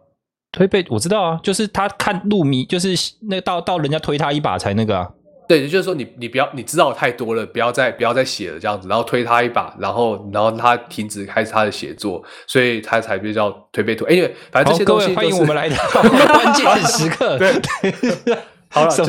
[0.51, 2.95] 推背我知道啊，就是他看路迷，就是
[3.29, 5.11] 那到到人家推他一把才那个啊。
[5.47, 14.07] 对，就是说你你不要你知道太多了，不要再不要再写了这样子，然后推他一把，然后然后他停止开始他的写作，所以他才比较推背图。
[14.07, 17.39] 哎，因为反正这些东西欢迎我们来到 关键时刻。
[17.39, 17.53] 对，
[18.71, 19.05] 好了， 就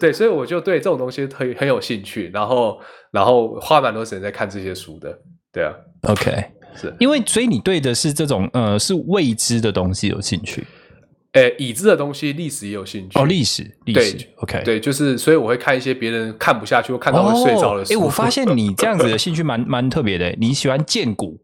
[0.00, 2.80] 对，所以我就对这种东西很很有兴趣，然后
[3.12, 5.16] 然后花蛮多时间在看这些书的。
[5.52, 6.44] 对啊，OK。
[6.74, 6.94] 是。
[6.98, 10.66] 因为，所以你对的是这种呃，是未知的东西有兴趣，
[11.32, 13.18] 诶，已知的东西，历史也有兴趣。
[13.18, 17.94] 哦，历史，历史，OK，对，就是，所以我会看一些别人看不下去，或看到会睡着的书。
[17.94, 21.38] 哎，我发现你这样子的兴趣蛮蛮特别的，你喜欢见古，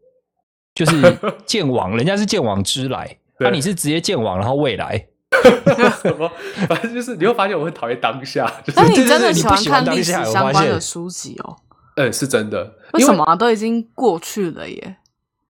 [0.75, 5.07] 就是 见往，人家是见往知来，那你是直接见往，然后未来，
[6.03, 6.29] 什么？
[6.67, 11.55] 反正就是你会发现我很讨厌当下， 那你真的喜欢看历史相关的书籍哦？
[11.95, 14.97] 嗯，是真的，为什么都已经过去了耶？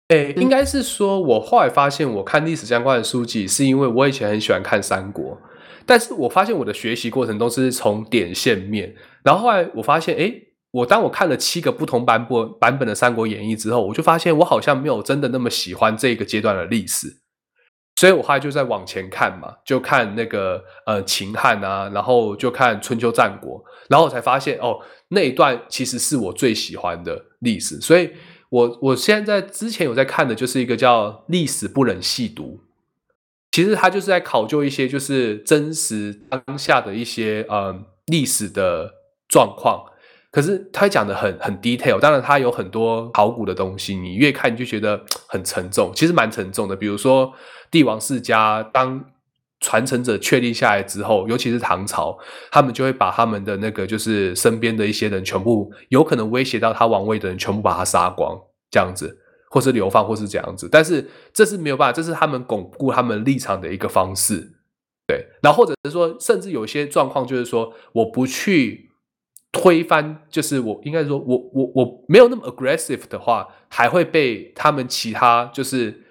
[0.10, 5.40] 诶，应该是说，我后来发现，我看历史相关的书籍，是因为我以前很喜欢看三国，
[5.86, 17.08] 但是我发现我的学习过程都是从点线面，然后后来我发现，诶，我当我看了七个不同版本版本的《三国演义》之后，我就发现我好像没有真的那么喜欢这个阶段的历史，
[17.98, 28.10] 所以我后来就在往前看嘛，就看那个呃秦汉啊，然后就看春秋战国，然后我才发现哦，那一段其实是我最喜欢的历史，所以。
[28.50, 32.44] 我我现在之前有在看的，就是一个叫《历史不忍细读》，
[33.52, 38.94] 其实它就是在考究一些就是真实当下的一些呃历史的
[39.28, 39.86] 状况，
[40.32, 46.76] 可是它讲的很很 detail，当然它有很多考古的东西，你越看你就觉得很沉重，其实蛮沉重的。
[46.76, 47.34] 比如说
[47.72, 49.06] 帝王世家当。
[49.62, 52.18] 传承者确立下来之后，尤其是唐朝，
[52.50, 58.40] 他们就会把他们的那个就是身边的一些人全部有可能威胁到他王位的人全部把他杀光，
[58.72, 59.18] 这样子，
[59.50, 60.70] 或是流放，或是这样子。
[60.72, 64.54] 但是这是没有办法，这是他们巩固他们立场的一个方式。
[65.06, 68.92] 对，然后或者是说，甚至有些状况就是说，我不去
[69.52, 76.06] 推翻，就是我应该说，我我我没有那么 aggressive 的话，还会被他们其他就是。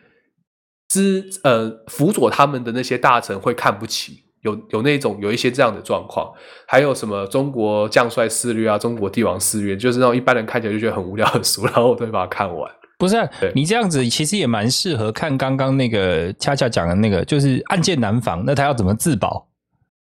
[0.88, 6.32] 之呃辅佐他们的那些大臣会看不起，有有那种有一些这样的状况，
[6.66, 12.70] 还有什么中国将帅肆虐啊，中国帝王肆虐，就是那种一般人看起来就觉得很无聊的书，然后我都会把它看完。
[12.98, 13.16] 不是
[13.54, 19.46] 你这样子，其实也蛮适合看刚刚那个恰恰讲的那个，就是暗箭难防，那他要怎么自保？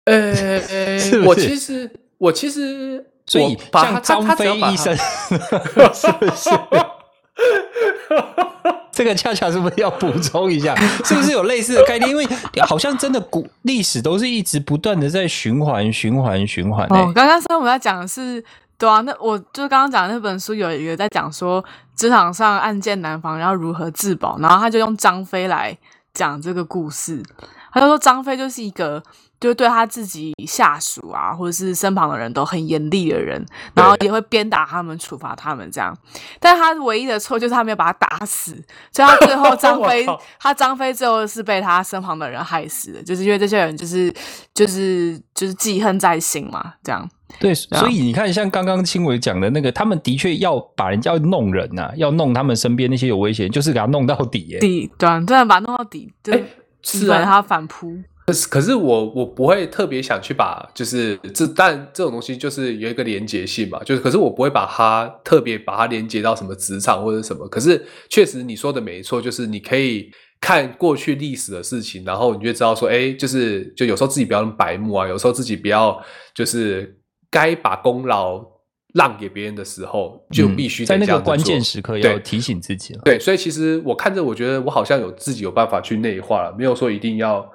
[0.05, 0.33] 呃，
[1.27, 4.95] 我其实我其实所以像张飞医生
[5.93, 6.49] 是不是？
[8.99, 10.75] 这个恰恰是不是要补充一下？
[11.05, 12.09] 是不是有类似的概念？
[12.09, 12.27] 因为
[12.67, 16.85] 好像真的古历史都是一直不断的在循环、循环、循环。
[16.89, 18.43] 哦，刚刚说我们在讲的是
[18.77, 21.63] 对啊，那我就刚刚讲的那本书有一个在讲说
[21.95, 25.77] 职场上暗箭难防，然后如何自保，然后他就用张飞来
[26.13, 27.23] 讲这个故事。
[27.71, 29.01] 他就说张飞就是一个。
[29.39, 35.97] 就对他自己下属啊，或者是身旁的人都很严厉的人，然后也会鞭打他们、处罚他们这样。
[36.39, 38.51] 但他唯一的错就是他没有把他打死，
[38.91, 40.05] 所以他最后张 飞，
[40.39, 44.13] 他张飞最后是被他身旁的人害死的，就是因为这些人就是
[44.53, 47.09] 就是就是记恨在心嘛，这样。
[47.39, 56.43] 对，所以你看，像刚刚青伟讲的那个，他们的确要把人家弄人呐，要弄他们身边那些有危险，就是给他弄到底，底对，真的把他弄到底，对，
[56.81, 57.95] 是啊他反扑。
[58.29, 67.47] 可是，可是我我不会特别想去把，就是这，但这种东西就是有一个连结性嘛，就是，可是我不会把它特别把它连接到什么职场或者什么。
[67.47, 75.99] 可是确实你说的没错，就是你可以看过去历史的事情，然后你就知道说，哎，就是就有时候自己不要那么白目啊，有时候自己不要
[76.35, 76.99] 就是
[77.31, 78.45] 该把功劳
[78.93, 83.01] 让给别人的时候，就必须在那个关键时刻要提醒自己了。
[83.03, 87.51] 对，所以其实我看着，我觉得我好像有自己有办法去内化了，没有说一定要。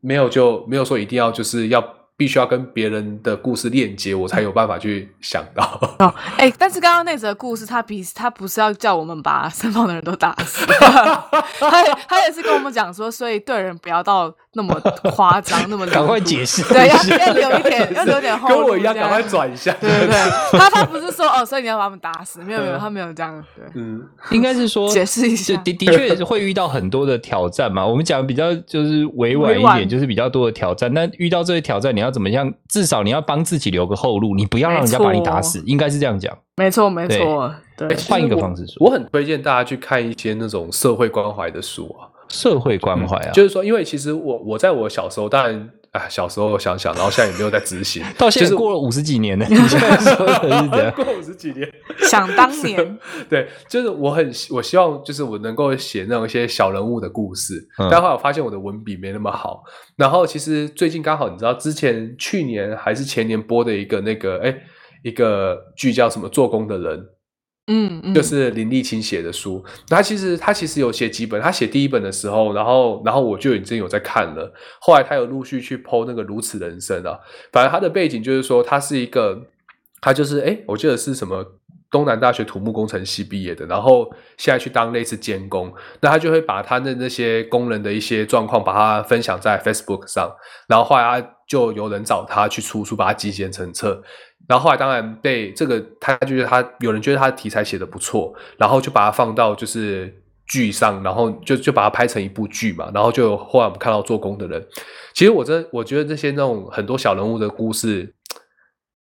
[0.00, 1.82] 没有就没有说一定要就是要
[2.16, 5.96] 必须要跟别人的故事链接，我才有办法去想到。
[6.00, 10.66] 哦，哎，但是刚刚那则故事，他比他不是要叫我们把身旁的人都打死，
[11.60, 14.34] 他他也是跟我们讲说，所以对人不要到。
[14.54, 14.74] 那么
[15.14, 16.94] 夸张，那么 赶快解释，对，要
[17.26, 20.58] 要留一点，要留点后路，跟我一样，赶快转一下，对对对。
[20.58, 27.86] 他他不是说哦，所以你要把他们打死，没有没有，他没有这样，对，嗯，应该是说解释一下，的的确会遇到很多的挑战嘛。
[27.86, 30.92] 我们讲比较就是委婉一点，就是比较多的挑战。
[30.94, 32.52] 那遇到这些挑战，你要怎么样？
[32.68, 36.36] 至少你要帮自己留个后路，你不要让人家把你打死，应该是这样讲。
[36.56, 42.08] 没错没错，对，换一个方式说，我很推荐大家去看一些那种社会关怀的书啊。
[42.28, 51.66] 社会关怀啊，就是说，因为其实我我在我小时候，当然啊，小时候想想，然后现在也没有在执行， 到现在过了五十几年了， 你现在说的是这样，过五十几年，
[52.02, 57.54] 想当年， 对，就是我很我希望就是我能够写那种一些小人物的故事，
[57.90, 59.62] 但后来我发现我的文笔没那么好，
[59.96, 64.54] 然后其实最近刚好你知道，之前去年还是前年播的一个那个哎
[65.02, 67.06] 一个剧叫什么做工的人。
[67.70, 74.50] 嗯，就是林立清写的书，他其实他其实有写几本，他写第一本的时候，然后然后我就已经有在看了，
[74.80, 77.20] 后来他有陆续去剖那个如此人生啊，
[77.52, 79.42] 反正他的背景就是说他是一个，
[80.00, 81.44] 他就是哎，我记得是什么
[81.90, 90.34] 东南大学土木工程系毕业的，然后现在去当类似监工，那他就会把他的那些工人的一些状况，把它分享在 Facebook 上，
[90.66, 94.02] 然后后来他就有人找他去出书，把它集结成册。
[94.48, 102.90] 然后后来当然被这个，他就觉得他有人觉得他的题材写的不错，然后就把它放到就是剧上，然后就就把它拍成一部剧嘛。
[102.94, 104.66] 然后就后来我们看到做工的人，
[105.12, 108.14] 其实我真我觉得这些那种很多小人物的故事，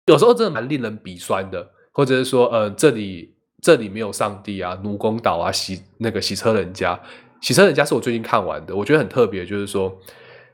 [0.06, 6.98] 有时候真的蛮令人鼻酸的，或者是说，呃，这里这里没有上帝啊，奴工岛啊，洗那个洗车人家，
[7.42, 10.00] 洗车人家是我最近看完的，我觉得很特别，就是说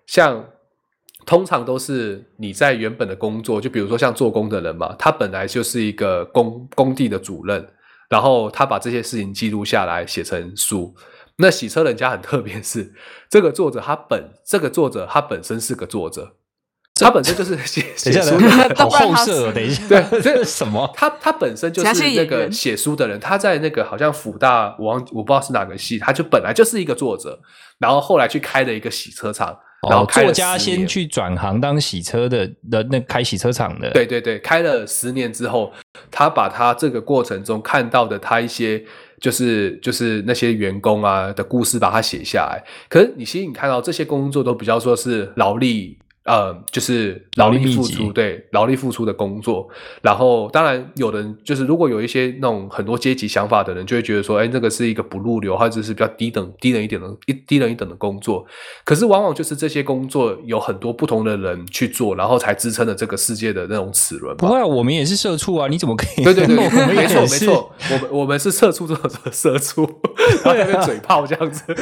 [0.08, 0.44] 像。
[1.25, 7.67] 通常都是你在原本的工作，就比如说像做工的人嘛，他本来就是一个工工地的主任，
[8.10, 10.95] 然后他把这些事情记录下来写成书。
[11.38, 12.93] 那洗车人家很特别，是
[13.29, 16.36] 这个作者他本这个作者他本身是个作者，
[16.99, 19.51] 他本身就是写 写书的，好后设。
[19.51, 20.91] 等一下，对， 这是什么？
[20.95, 27.39] 他他本身就是那个写书的人，他在那个好像辅大，我忘我不知道是哪个系，他就本来就是一个作者，
[27.79, 29.57] 然后后来去开了一个洗车厂。
[29.89, 35.74] 然后作家先去转行当洗车的的那开洗车厂的，对对对，开了十年之后，
[36.12, 38.84] 他把他这个过程中看到的他一些
[39.20, 42.63] 就是就是那些员工啊的故事，把它写下来。
[42.89, 45.98] 可是你其实你看到这些工作都比较说是劳力。
[46.23, 49.67] 呃，就是劳力付出，对劳力付出的工作。
[50.03, 58.45] 然后，当然，有人就是如果有一些那种很多阶级想法的人，就会觉得说，哎，那个是一个不入流，或者是比较低等、低人一点的、一低人一等的工作。
[58.86, 64.38] 可是，往往就是这些工作有很多不同的人去做，然后才支撑了这个世界的那种齿轮。
[64.38, 65.67] 不会，我们也是社畜啊！
[65.67, 66.23] 你怎么可以？
[66.23, 69.89] 对对对，没错没错，我们我们是社畜中的社畜，
[70.45, 71.63] 然后嘴炮这样子。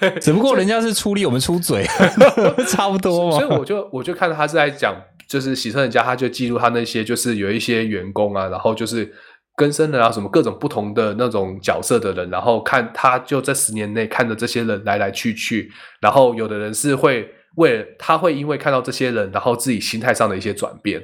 [0.00, 1.86] 对，只不过人家是出力，我们出嘴，
[2.68, 3.51] 差不多嘛。
[3.58, 4.94] 我就我就看到他是在讲，
[5.28, 9.12] 就是洗车人家，他就记录他那些就是有一些员工啊，然后就是
[9.56, 21.00] 跟生人啊，什么各种不同的那种角色的人，然后看他就这十年内看着这些人来来去去，然后有的人是会为他会因为看到这些人，然后自己心态上的一些转变，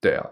[0.00, 0.24] 对啊，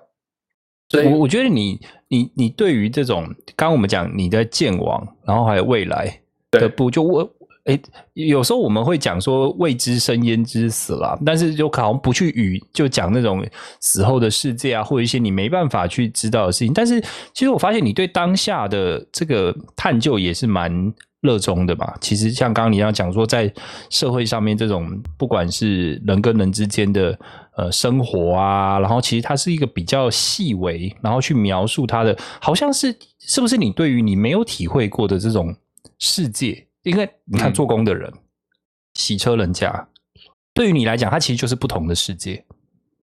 [0.88, 3.24] 所以我我觉得你你你对于这种
[3.57, 7.31] 刚刚我们讲你的健往，然后还有未来的不就我。
[7.64, 7.81] 哎，
[8.12, 13.42] 有时候我们会讲说未知生焉知死啦，但是就好像不去语就讲那种
[13.80, 16.74] 死后的世界啊，或者一些你没办法去知道的事情。
[16.74, 17.01] 但是
[17.32, 21.97] 其实我发现你对当下的这个探究也是蛮热衷的吧。
[22.03, 23.51] 其实像刚刚你要讲说，在
[23.88, 24.86] 社会上面这种
[25.16, 27.18] 不管是人跟人之间的
[27.57, 35.57] 呃生活啊，然后其实它是一个比较细微，然后去描述它的，好像是是不是你对于你没有体会过的这种
[35.99, 36.66] 世界？
[36.85, 38.12] 因为你看做工的人、
[38.95, 39.89] 洗车人家，
[40.55, 42.45] 对于你来讲，它其实就是不同的世界。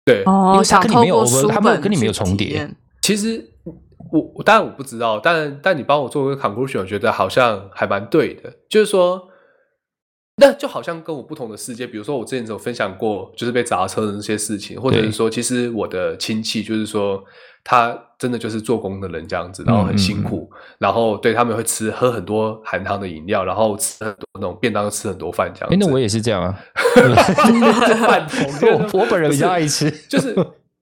[0.04, 2.70] 对，哦，他跟你没有，他们跟你没有重叠。
[3.02, 3.50] 其实
[4.36, 8.54] 我当然我不知道，但但你帮我做个 conclusion，我觉得好像还蛮对的。
[8.70, 9.30] 就是说，
[10.38, 11.88] 那就好像跟我不同的世界。
[11.88, 17.24] 比如说，我之前有分享过，就是被砸车的那些事情，或者是说，其实我的亲戚就是说。
[17.70, 20.50] 他真的就是做工的人这样子，然后很辛苦，
[20.80, 25.78] 然后对他们会吃喝很多含糖的饮料，然后吃很多那种便当，吃很多饭这样。
[25.78, 26.58] 那我也是这样啊，
[28.08, 30.34] 饭桶， 我本人比较爱吃，就是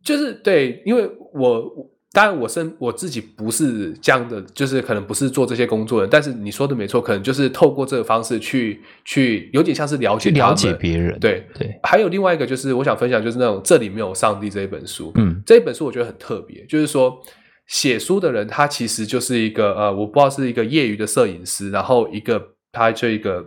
[0.04, 1.90] 就是对，因为我。
[2.16, 6.08] 当然，我身我自己不是这样的，就是可能不是做这些工作的。
[6.08, 11.20] 但是你说的没错，可能就是透过这个方式去去，有点像是了解了解别人。
[11.20, 11.78] 对对。
[11.84, 15.12] 还有另外一个，就是我想分享，就是那种这里没有上帝这一本书。
[15.16, 17.22] 嗯，这一本书我觉得很特别，就是说
[17.68, 22.42] 写书的人他其实就是一个呃，我不知道是一个业余的摄影师，然后一个
[22.72, 23.44] 他这一个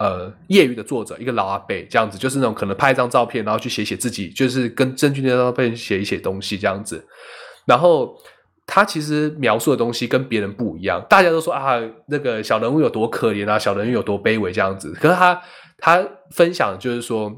[0.00, 7.06] 呃业余的作者，一个老阿伯这样子，就是那种可能拍一张照片，然后去写写自己，就是跟根据那张照片写一写东西这样子。
[7.66, 8.16] 然后
[8.66, 14.92] 他其实描述的东西跟别人不一样，大家都说啊，那个小人物有多可怜啊，小人物有多卑微这样子。
[14.94, 15.42] 可是他
[15.78, 17.32] 他分享就是说，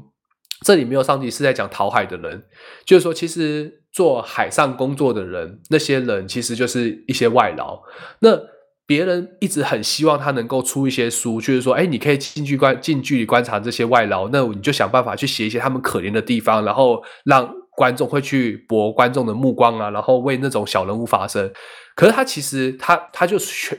[0.63, 2.43] 这里没有上帝是在讲讨海的人，
[2.85, 7.81] 就是说其实做海上工作的人，那些人其实就是一些外劳。
[8.19, 8.39] 那
[8.85, 17.51] 别人一直很希望他能够出一些书，就是说，哎，你可以近距观近距离观察这些外劳，那你就想办法去写一些他们可怜的地方，然后让。
[17.75, 21.51] 观众会去博观众的目光啊，然后为那种小人物发声。
[21.95, 23.37] 可是他其实他他就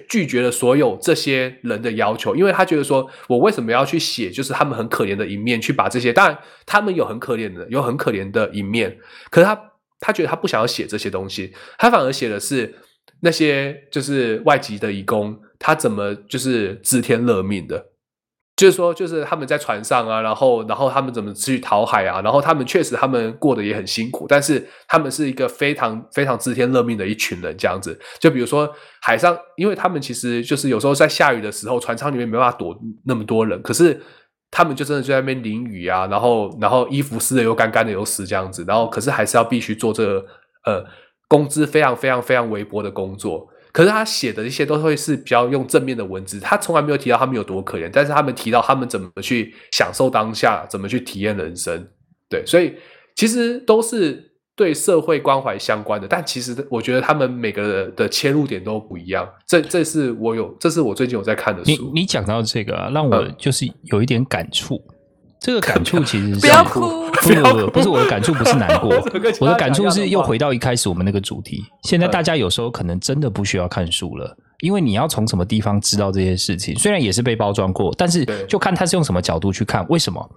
[0.08, 8.96] 拒绝了所有这些人的要求，因为他觉得说，我为什么要去写，就是他们很可怜的一面，去把这些当然他们有很可怜的，有很可怜的一面。
[9.30, 9.60] 可是他
[10.00, 12.74] 他觉得他不想要写这些东西，他反而写的是
[13.20, 17.86] 那些就是外籍的义工，他怎么就是知天乐命的。
[18.56, 22.22] 就是说，就是他们在船上啊，然后，然后他们怎么去讨海啊？
[22.22, 28.00] 然后他们确实，他们过得也很辛苦，但是他们是一个非常非常知天乐命的一群人，这样子。
[28.18, 28.66] 就比如说
[29.02, 34.00] 海上，因为他们其实就是有时候在下雨的时候，船舱里面没办法躲那么多人，可是
[34.50, 38.64] 他们就真的就在那边淋雨啊，然后，然后衣服湿的又干，干的又湿，这样子。
[38.66, 40.24] 然后，可是还是要必须做这个
[40.64, 40.82] 呃
[41.28, 43.46] 工资非常非常非常微薄的工作。
[43.76, 51.86] 可是他写的一些都会是比较用正面的文字，他从来没有提到他们有多可怜，但是他们提到他们怎么去享受当下，怎么去体验人生，
[52.30, 52.74] 对，所以
[53.14, 56.08] 其实都是对社会关怀相关的。
[56.08, 59.28] 但其实我觉得他们每个的切入点都不一样。
[59.46, 61.70] 这这是我有，这是我最近有在看的书。
[61.70, 64.82] 你你讲到这个，让我就是有一点感触。
[65.38, 68.90] 这个感触其实是不要哭，不不不是我的感触，不是难过，
[69.40, 71.62] 我的感触是又回到一开始我们那个主题。
[71.82, 76.76] 现在大家有时候可能真的不需要看书了，因为你要从什么地方知道这些事情？
[76.78, 79.86] 虽然也是被包装过，但是就看他是用什么角度去看。
[79.88, 80.30] 为什么？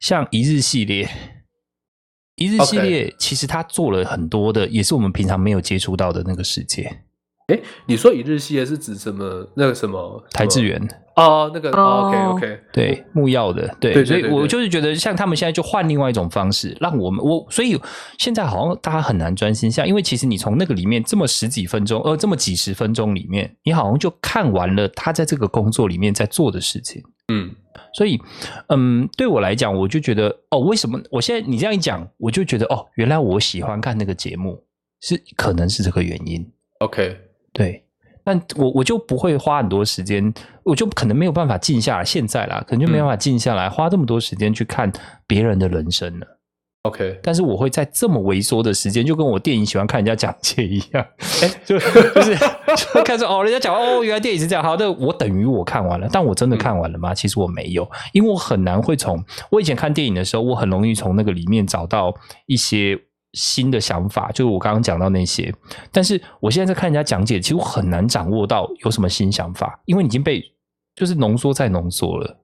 [0.00, 1.08] 像一日系列，
[2.36, 7.00] 一日系列其实他做了很多的，也是我们平常没有接触到的那个世界。
[7.48, 9.46] 哎，你说一日系列是指什么？
[9.54, 10.80] 那个什么台志源
[11.14, 17.78] 哦，那个 OK OK，对木曜的，对，所以我就是觉得像他们现在就换另外一种方式，让我们我所以
[18.18, 27.02] 现在好像大家很难专心下，因为其实你从那个里面这么十几分钟，呃，这么几十分钟里面，你好像就看完了他在这个工作里面在做的事情。
[27.28, 27.54] 嗯，
[27.92, 28.18] 所以
[28.68, 34.64] 嗯，对我来讲，我就觉得哦，为什么我现在你这样一讲，我就觉得哦，原来我喜欢看那个节目
[35.02, 36.50] 是可能是这个原因。
[36.80, 37.20] OK。
[37.54, 37.84] 对，
[38.24, 40.34] 但我我就不会花很多时间，
[40.64, 42.04] 我就可能没有办法静下来。
[42.04, 44.92] 现在啦，可能就没办法静下来，花这么多时间去看
[45.26, 46.26] 别人的人生了。
[46.82, 51.06] OK，但是我会在这么萎缩的时间，就跟我电影喜欢看人家讲解一样，
[51.42, 52.36] 哎，就就是
[52.92, 54.62] 就看说哦，人家讲哦，原来电影是这样。
[54.62, 57.14] 好的，我等于我看完了，但我真的看完了吗？
[57.14, 62.12] 其实我没有，因为我很难会从我以前看电影的时候，我很容易从那个里面找到
[62.46, 62.98] 一些。
[63.34, 65.52] 新的想法，就是我刚刚讲到那些，
[65.92, 70.42] 但是我现在在看人家讲解，其实我很难掌握到有什么新想法，因为已经被
[70.94, 72.40] 就是浓缩再浓缩了。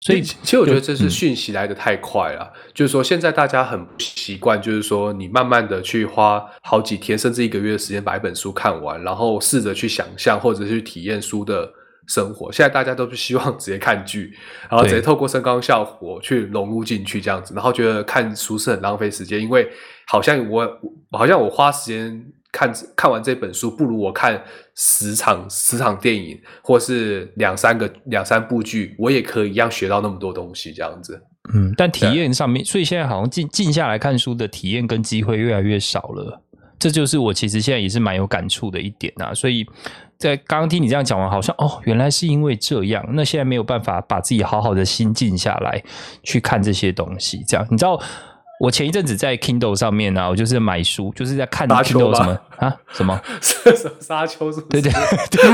[0.00, 11.70] 所以，其实我觉得这是讯息来的太快了，就是说现在大家很不习惯，就是说你慢慢的去花好几天甚至一个月的时间把一本书看完，然后试着去想象或者去体验书的。
[12.06, 14.32] 生活现在大家都是希望直接看剧，
[14.70, 19.68] 然后直接透过声光效果去融入进去这样子，然后觉得看书是很浪费时间，因为
[20.06, 20.80] 好像我
[21.12, 24.42] 好像我花时间看看完这本书，不如我看
[24.76, 31.20] 十场十场电影，或是两三个两三部剧，我也可以一样学到那么多东西，这样子。
[31.54, 36.42] 嗯，但体验上面，所以现在好像静静下来看书的体验跟机会越来越少了。
[36.78, 39.32] 这就是我其实现在也是蛮有感触的一点啊。
[39.32, 39.64] 所以
[40.18, 43.04] 在刚刚听你这样讲完，好像哦，原来是因为这样。
[43.12, 45.82] 那现在没有办法把自己好好的心静下来
[46.22, 48.00] 去看这些东西，这样你知道。
[48.58, 52.74] 我前一阵子在 Kindle 上面呢，我就是买书，就是在看 Kindle 什么啊？
[52.88, 53.20] 什么？
[53.42, 54.50] 什么沙丘？
[54.50, 54.62] 是？
[54.62, 54.90] 对对
[55.30, 55.44] 对，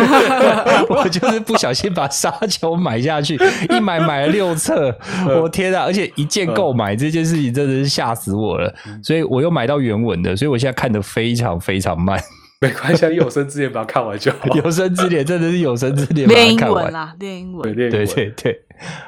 [0.88, 3.36] 我就是不小心把沙丘买下去，
[3.70, 4.96] 一买买了六册，
[5.26, 5.82] 我天啊！
[5.82, 12.22] 而且一键购买这件事情真的是吓死我了，所以我又买到原文的，所以我现在看的非常非常慢。
[12.62, 14.46] 没关系，有生之年把它看完就好。
[14.54, 17.74] 有生之年真的是有生之年，练英文啦，练英文。
[17.74, 18.60] 对对对对，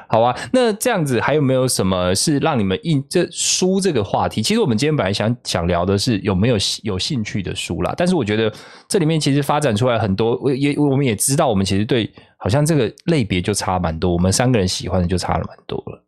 [0.09, 0.37] 好啊。
[0.51, 4.41] 那这样子还有没有什么是让你们印这书这个话题？
[4.41, 8.51] 其实我们今天本来想想聊的是有没有有兴趣的书啦，但是我觉得
[8.89, 16.03] 这里面其实发展出来很多，我也我们也知道，我们其实对好像这个类别就差蛮多，我们三个人喜欢的就差了蛮多了。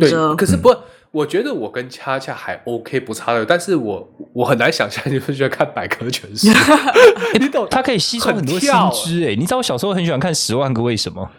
[0.00, 0.74] 对，可是不。
[1.12, 6.48] 我觉得我跟恰恰还 OK 不差的，但是我我很难想象你们喜欢看百科全书，
[7.38, 7.66] 你懂？
[7.70, 11.30] 它可以吸收很多新知哎，你知道我小时候很喜欢看《十万个为什么》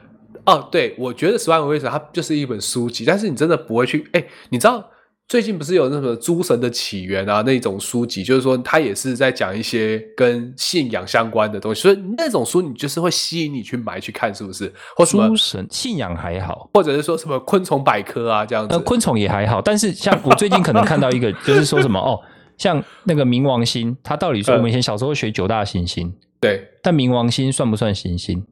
[0.52, 4.90] 哦，对，我觉得《十万个为什么》它就是一本书籍，但是你真的不会去哎，你知道？
[5.34, 14.72] 最近不是有那什么诸神的起源啊那种书籍，就是说他也是在讲一些跟信仰相关的东西，所以那种书你就是会吸引你去买去看，是不是？
[14.96, 18.78] 或什么诸神信仰还好，或者是说什么昆虫百科啊这样子。
[18.86, 22.22] 昆虫也还好，但是像我最近可能看到一个，就是说什么哦，
[22.60, 28.46] 像那个冥王星，它到底说我们以前小时候学九大行星，对，但冥王星算不算行星？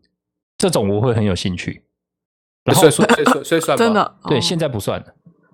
[0.58, 1.84] 这种我会很有兴趣。
[2.74, 3.06] 所以说，
[3.44, 5.06] 所以算 真的对，现在不算了。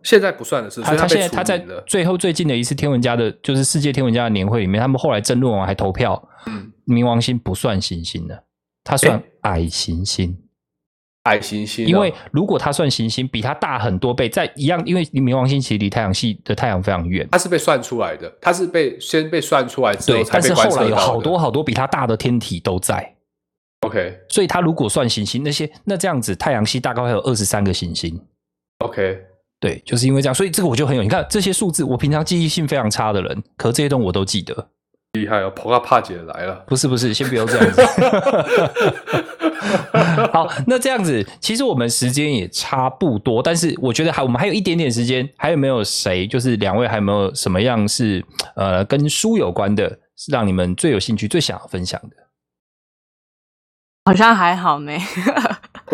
[0.07, 8.41] 现在不算的是，他他现在他在最后最近的一次天文家的，就是世界天文家的年会里面，他们后来争论完还投票，嗯，冥王星不算行星的，
[8.85, 10.33] 它算矮行星，
[11.23, 23.13] 矮行星，因为如果它算行星，比它大很多倍，在一样，因为冥王星其实离太阳系的太阳非常远，它是被算出来的，它是被先被算出来之后，但是后来有好多好多比它大的天体都在
[23.81, 28.17] ，OK，所以它如果算行星，那些那这样子，太阳系大概会有二十三个行星
[28.77, 29.19] ，OK。
[29.59, 31.01] 对，就是因为这样，所以这个我就很有。
[31.01, 34.69] 你看这些数字，我平常记忆性非常差的人，可这些东西我都记得。
[35.13, 36.63] 厉害哦，婆卡帕姐来了。
[36.67, 37.81] 不是不是，先不要这样子。
[40.31, 46.27] 好，那这样子，其实我们时间也差不多，但是我觉得还我们还有一点点时间，还有没有谁？
[46.27, 48.23] 就是两位还有没有什么样是
[48.55, 52.15] 呃跟书有关的，是让你们最有兴趣、最想要分享的？
[54.05, 54.77] 好像还好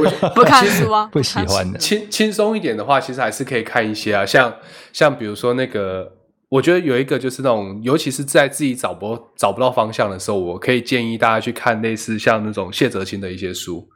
[0.01, 0.11] 呢。
[0.33, 1.77] 不看书啊，不喜欢的。
[1.77, 4.53] 轻轻松一点的话，其实还是可以看一些啊，像
[4.91, 6.11] 像比如说那个，
[6.49, 13.87] 我觉得有一个就是那种，尤其是在自己找不找不到方向的时候，我可以建议大家去看类似像那种谢哲青的一些书，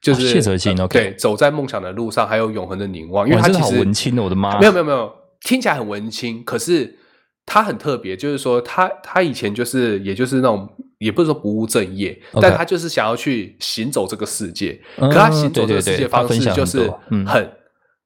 [0.00, 5.12] 就是谢哲青，OK，对，走在梦想的路上，还有永恒的凝望，因为他其实文青，我的妈，没有没有没有，
[5.42, 6.98] 听起来很文青，可是
[7.46, 10.68] 他很特别，就是说他他以前就是也就是那种。
[10.98, 14.78] 也不是说不务正业，但他就是想要去行走这个世界。
[14.96, 16.92] 可他行走这个世界方式就是
[17.24, 17.52] 很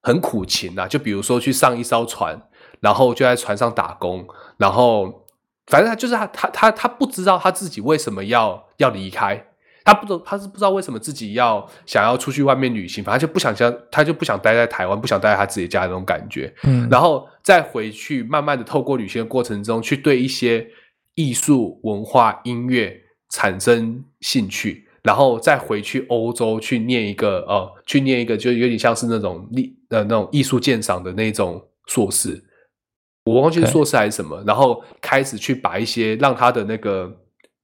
[0.02, 0.86] 很苦勤呐。
[0.86, 2.38] 就比如说去上一艘船，
[2.80, 4.26] 然后就在船上打工，
[4.58, 5.24] 然后
[5.68, 9.42] 反正他就是他他他他不知道他自己为什么要要离开，
[9.86, 16.54] 他不知他是不知道为什么自己要想要出去外面旅行，反正就不想像他就不想待在台湾，不想待在他自己家的那种感觉。
[16.64, 20.68] 嗯，然后再回去，慢慢的透过旅行的过程中去对一些。
[21.14, 22.98] 艺术、文化、音乐
[23.30, 32.42] 产生兴趣，然后再回去欧洲去念一个，呃，去念一个，就有点像是那种艺呃那种艺术鉴赏的那种硕士，
[33.26, 37.14] 我忘记是硕士还是什么，然后开始去把一些让他的那个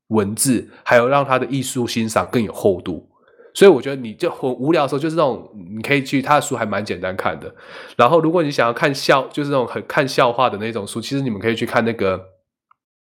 [0.08, 3.08] 文字，还有让他的艺术欣赏更有厚度。
[3.54, 7.54] 所以我觉得你就很无聊的时候，就是那种你可以去他的书还蛮简单看的。
[7.96, 12.37] 然后如果你想要看笑，就是那种很看笑话的那种书，其实你们可以去看那个。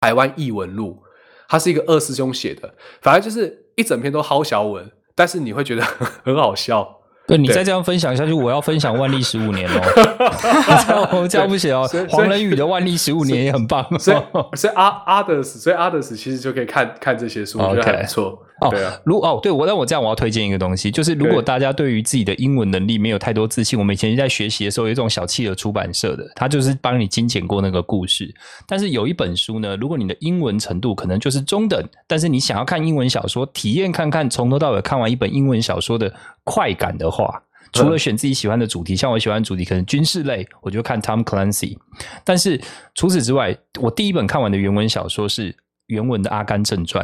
[0.01, 1.03] 台湾译文录，
[1.47, 5.83] 它是一个二师兄写的，反正就是一整篇都好小文，但是你会觉得
[6.23, 6.95] 很好笑。
[7.27, 9.79] 对你再这样分享下去，我要分享万历十五年哦，
[10.87, 11.87] 这样这样不行哦。
[12.09, 14.17] 黄仁宇的万历十五年也很棒，所以
[14.57, 18.41] 所以阿阿德斯，所以阿德斯其实就可以看看这些书，我觉得还不错。
[18.61, 28.33] 哦，对啊，如哦，对我，那我这样我要推荐一个东西，就是如果大家对于自己的英文能力没有太多自信，我们以前在学习的时候有一种小企鹅出版社的，它就是帮你精简过那个故事。
[28.67, 37.41] 但是有一本书呢，如果你的英文程度可能就是中等，但是你想要看英文小说，体验看看从头到尾看完一本英文小说的快感的话，
[37.71, 41.77] 除了选自己喜欢的主题，像我喜欢主题可能军事类，我就看 Tom Clancy。
[42.23, 42.59] 但是
[42.95, 45.55] 除此之外，我第一本看完的原文小说是。
[45.89, 47.03] 原文的《阿甘正传》。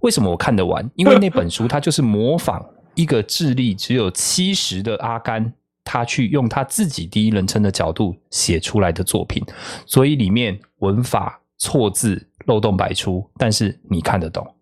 [0.00, 0.88] 为什么我看得完？
[0.96, 5.52] 因为那本书它就是模仿一个智力只有七十的阿甘，
[5.84, 9.42] 他去用他自己第一人称的角度写出来的作品，
[9.86, 14.54] 所以里面文法错字漏洞百出，但是你看得懂。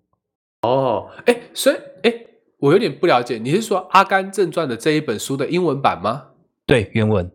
[0.62, 2.14] 哦，哎，所以哎，
[2.59, 6.24] 我有点不了解，你是说《阿甘正传》的这一本书的英文版吗？
[6.66, 7.30] 对，原文。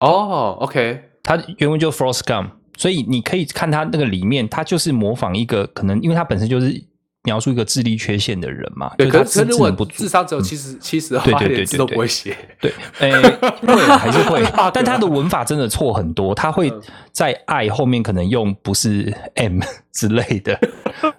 [0.00, 6.82] 哦，OK，它原文就 Frost Gum，所以你可以看它那个里面，它就是模仿一个可能，因为它本身就是
[7.24, 8.92] 描述一个智力缺陷的人嘛。
[8.96, 12.36] 对，可是如果智商只有七十七十的话，连字都不会写。
[12.60, 14.42] 对，哎，会 还是会，
[14.72, 16.72] 但他的文法真的错很多，他会
[17.12, 19.60] 在 I 后面可能用不是 M
[19.92, 20.58] 之类的。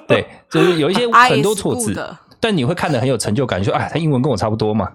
[0.07, 1.95] 对，就是有一些很多错字，
[2.39, 4.89] 但你会看得很有成就感，说哎，他英文跟我差不多嘛。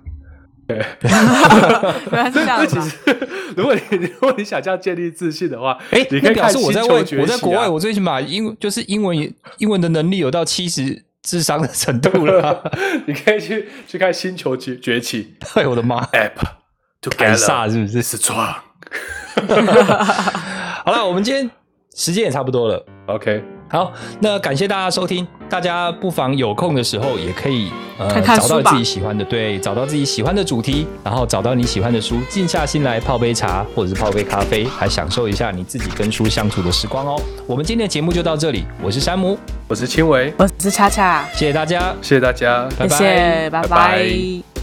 [0.67, 2.81] 对，原来是这样子。
[3.57, 3.81] 如果你
[4.21, 9.17] 如果你想这样建立自信的话，哎，你可以表示我在外，我在国外，我最起码英就是英文
[9.59, 12.71] 英文的能力有到七十智商的程度了。
[13.07, 15.35] 你可以去去看《星球崛崛起》。
[15.61, 18.55] 哎，我的妈！App，太煞是不是？？Strong。
[20.85, 21.51] 好了，我们今天
[21.95, 22.87] 时间也差不多了。
[23.07, 23.43] OK。
[23.75, 25.27] 好，那感谢大家收听。
[25.51, 37.21] 大家不妨有空的时候也可以呃找到自己喜欢的，对，找到自己喜欢的主题，然后找到你喜欢的书，静下心来泡杯茶或者是泡杯咖啡，来享受一下你自己跟书相处的时光哦。
[37.49, 44.54] 我们今天的节目就到这里，我是山姆，我是青伟，我是恰恰，谢谢大家，谢谢大家，谢谢，拜拜。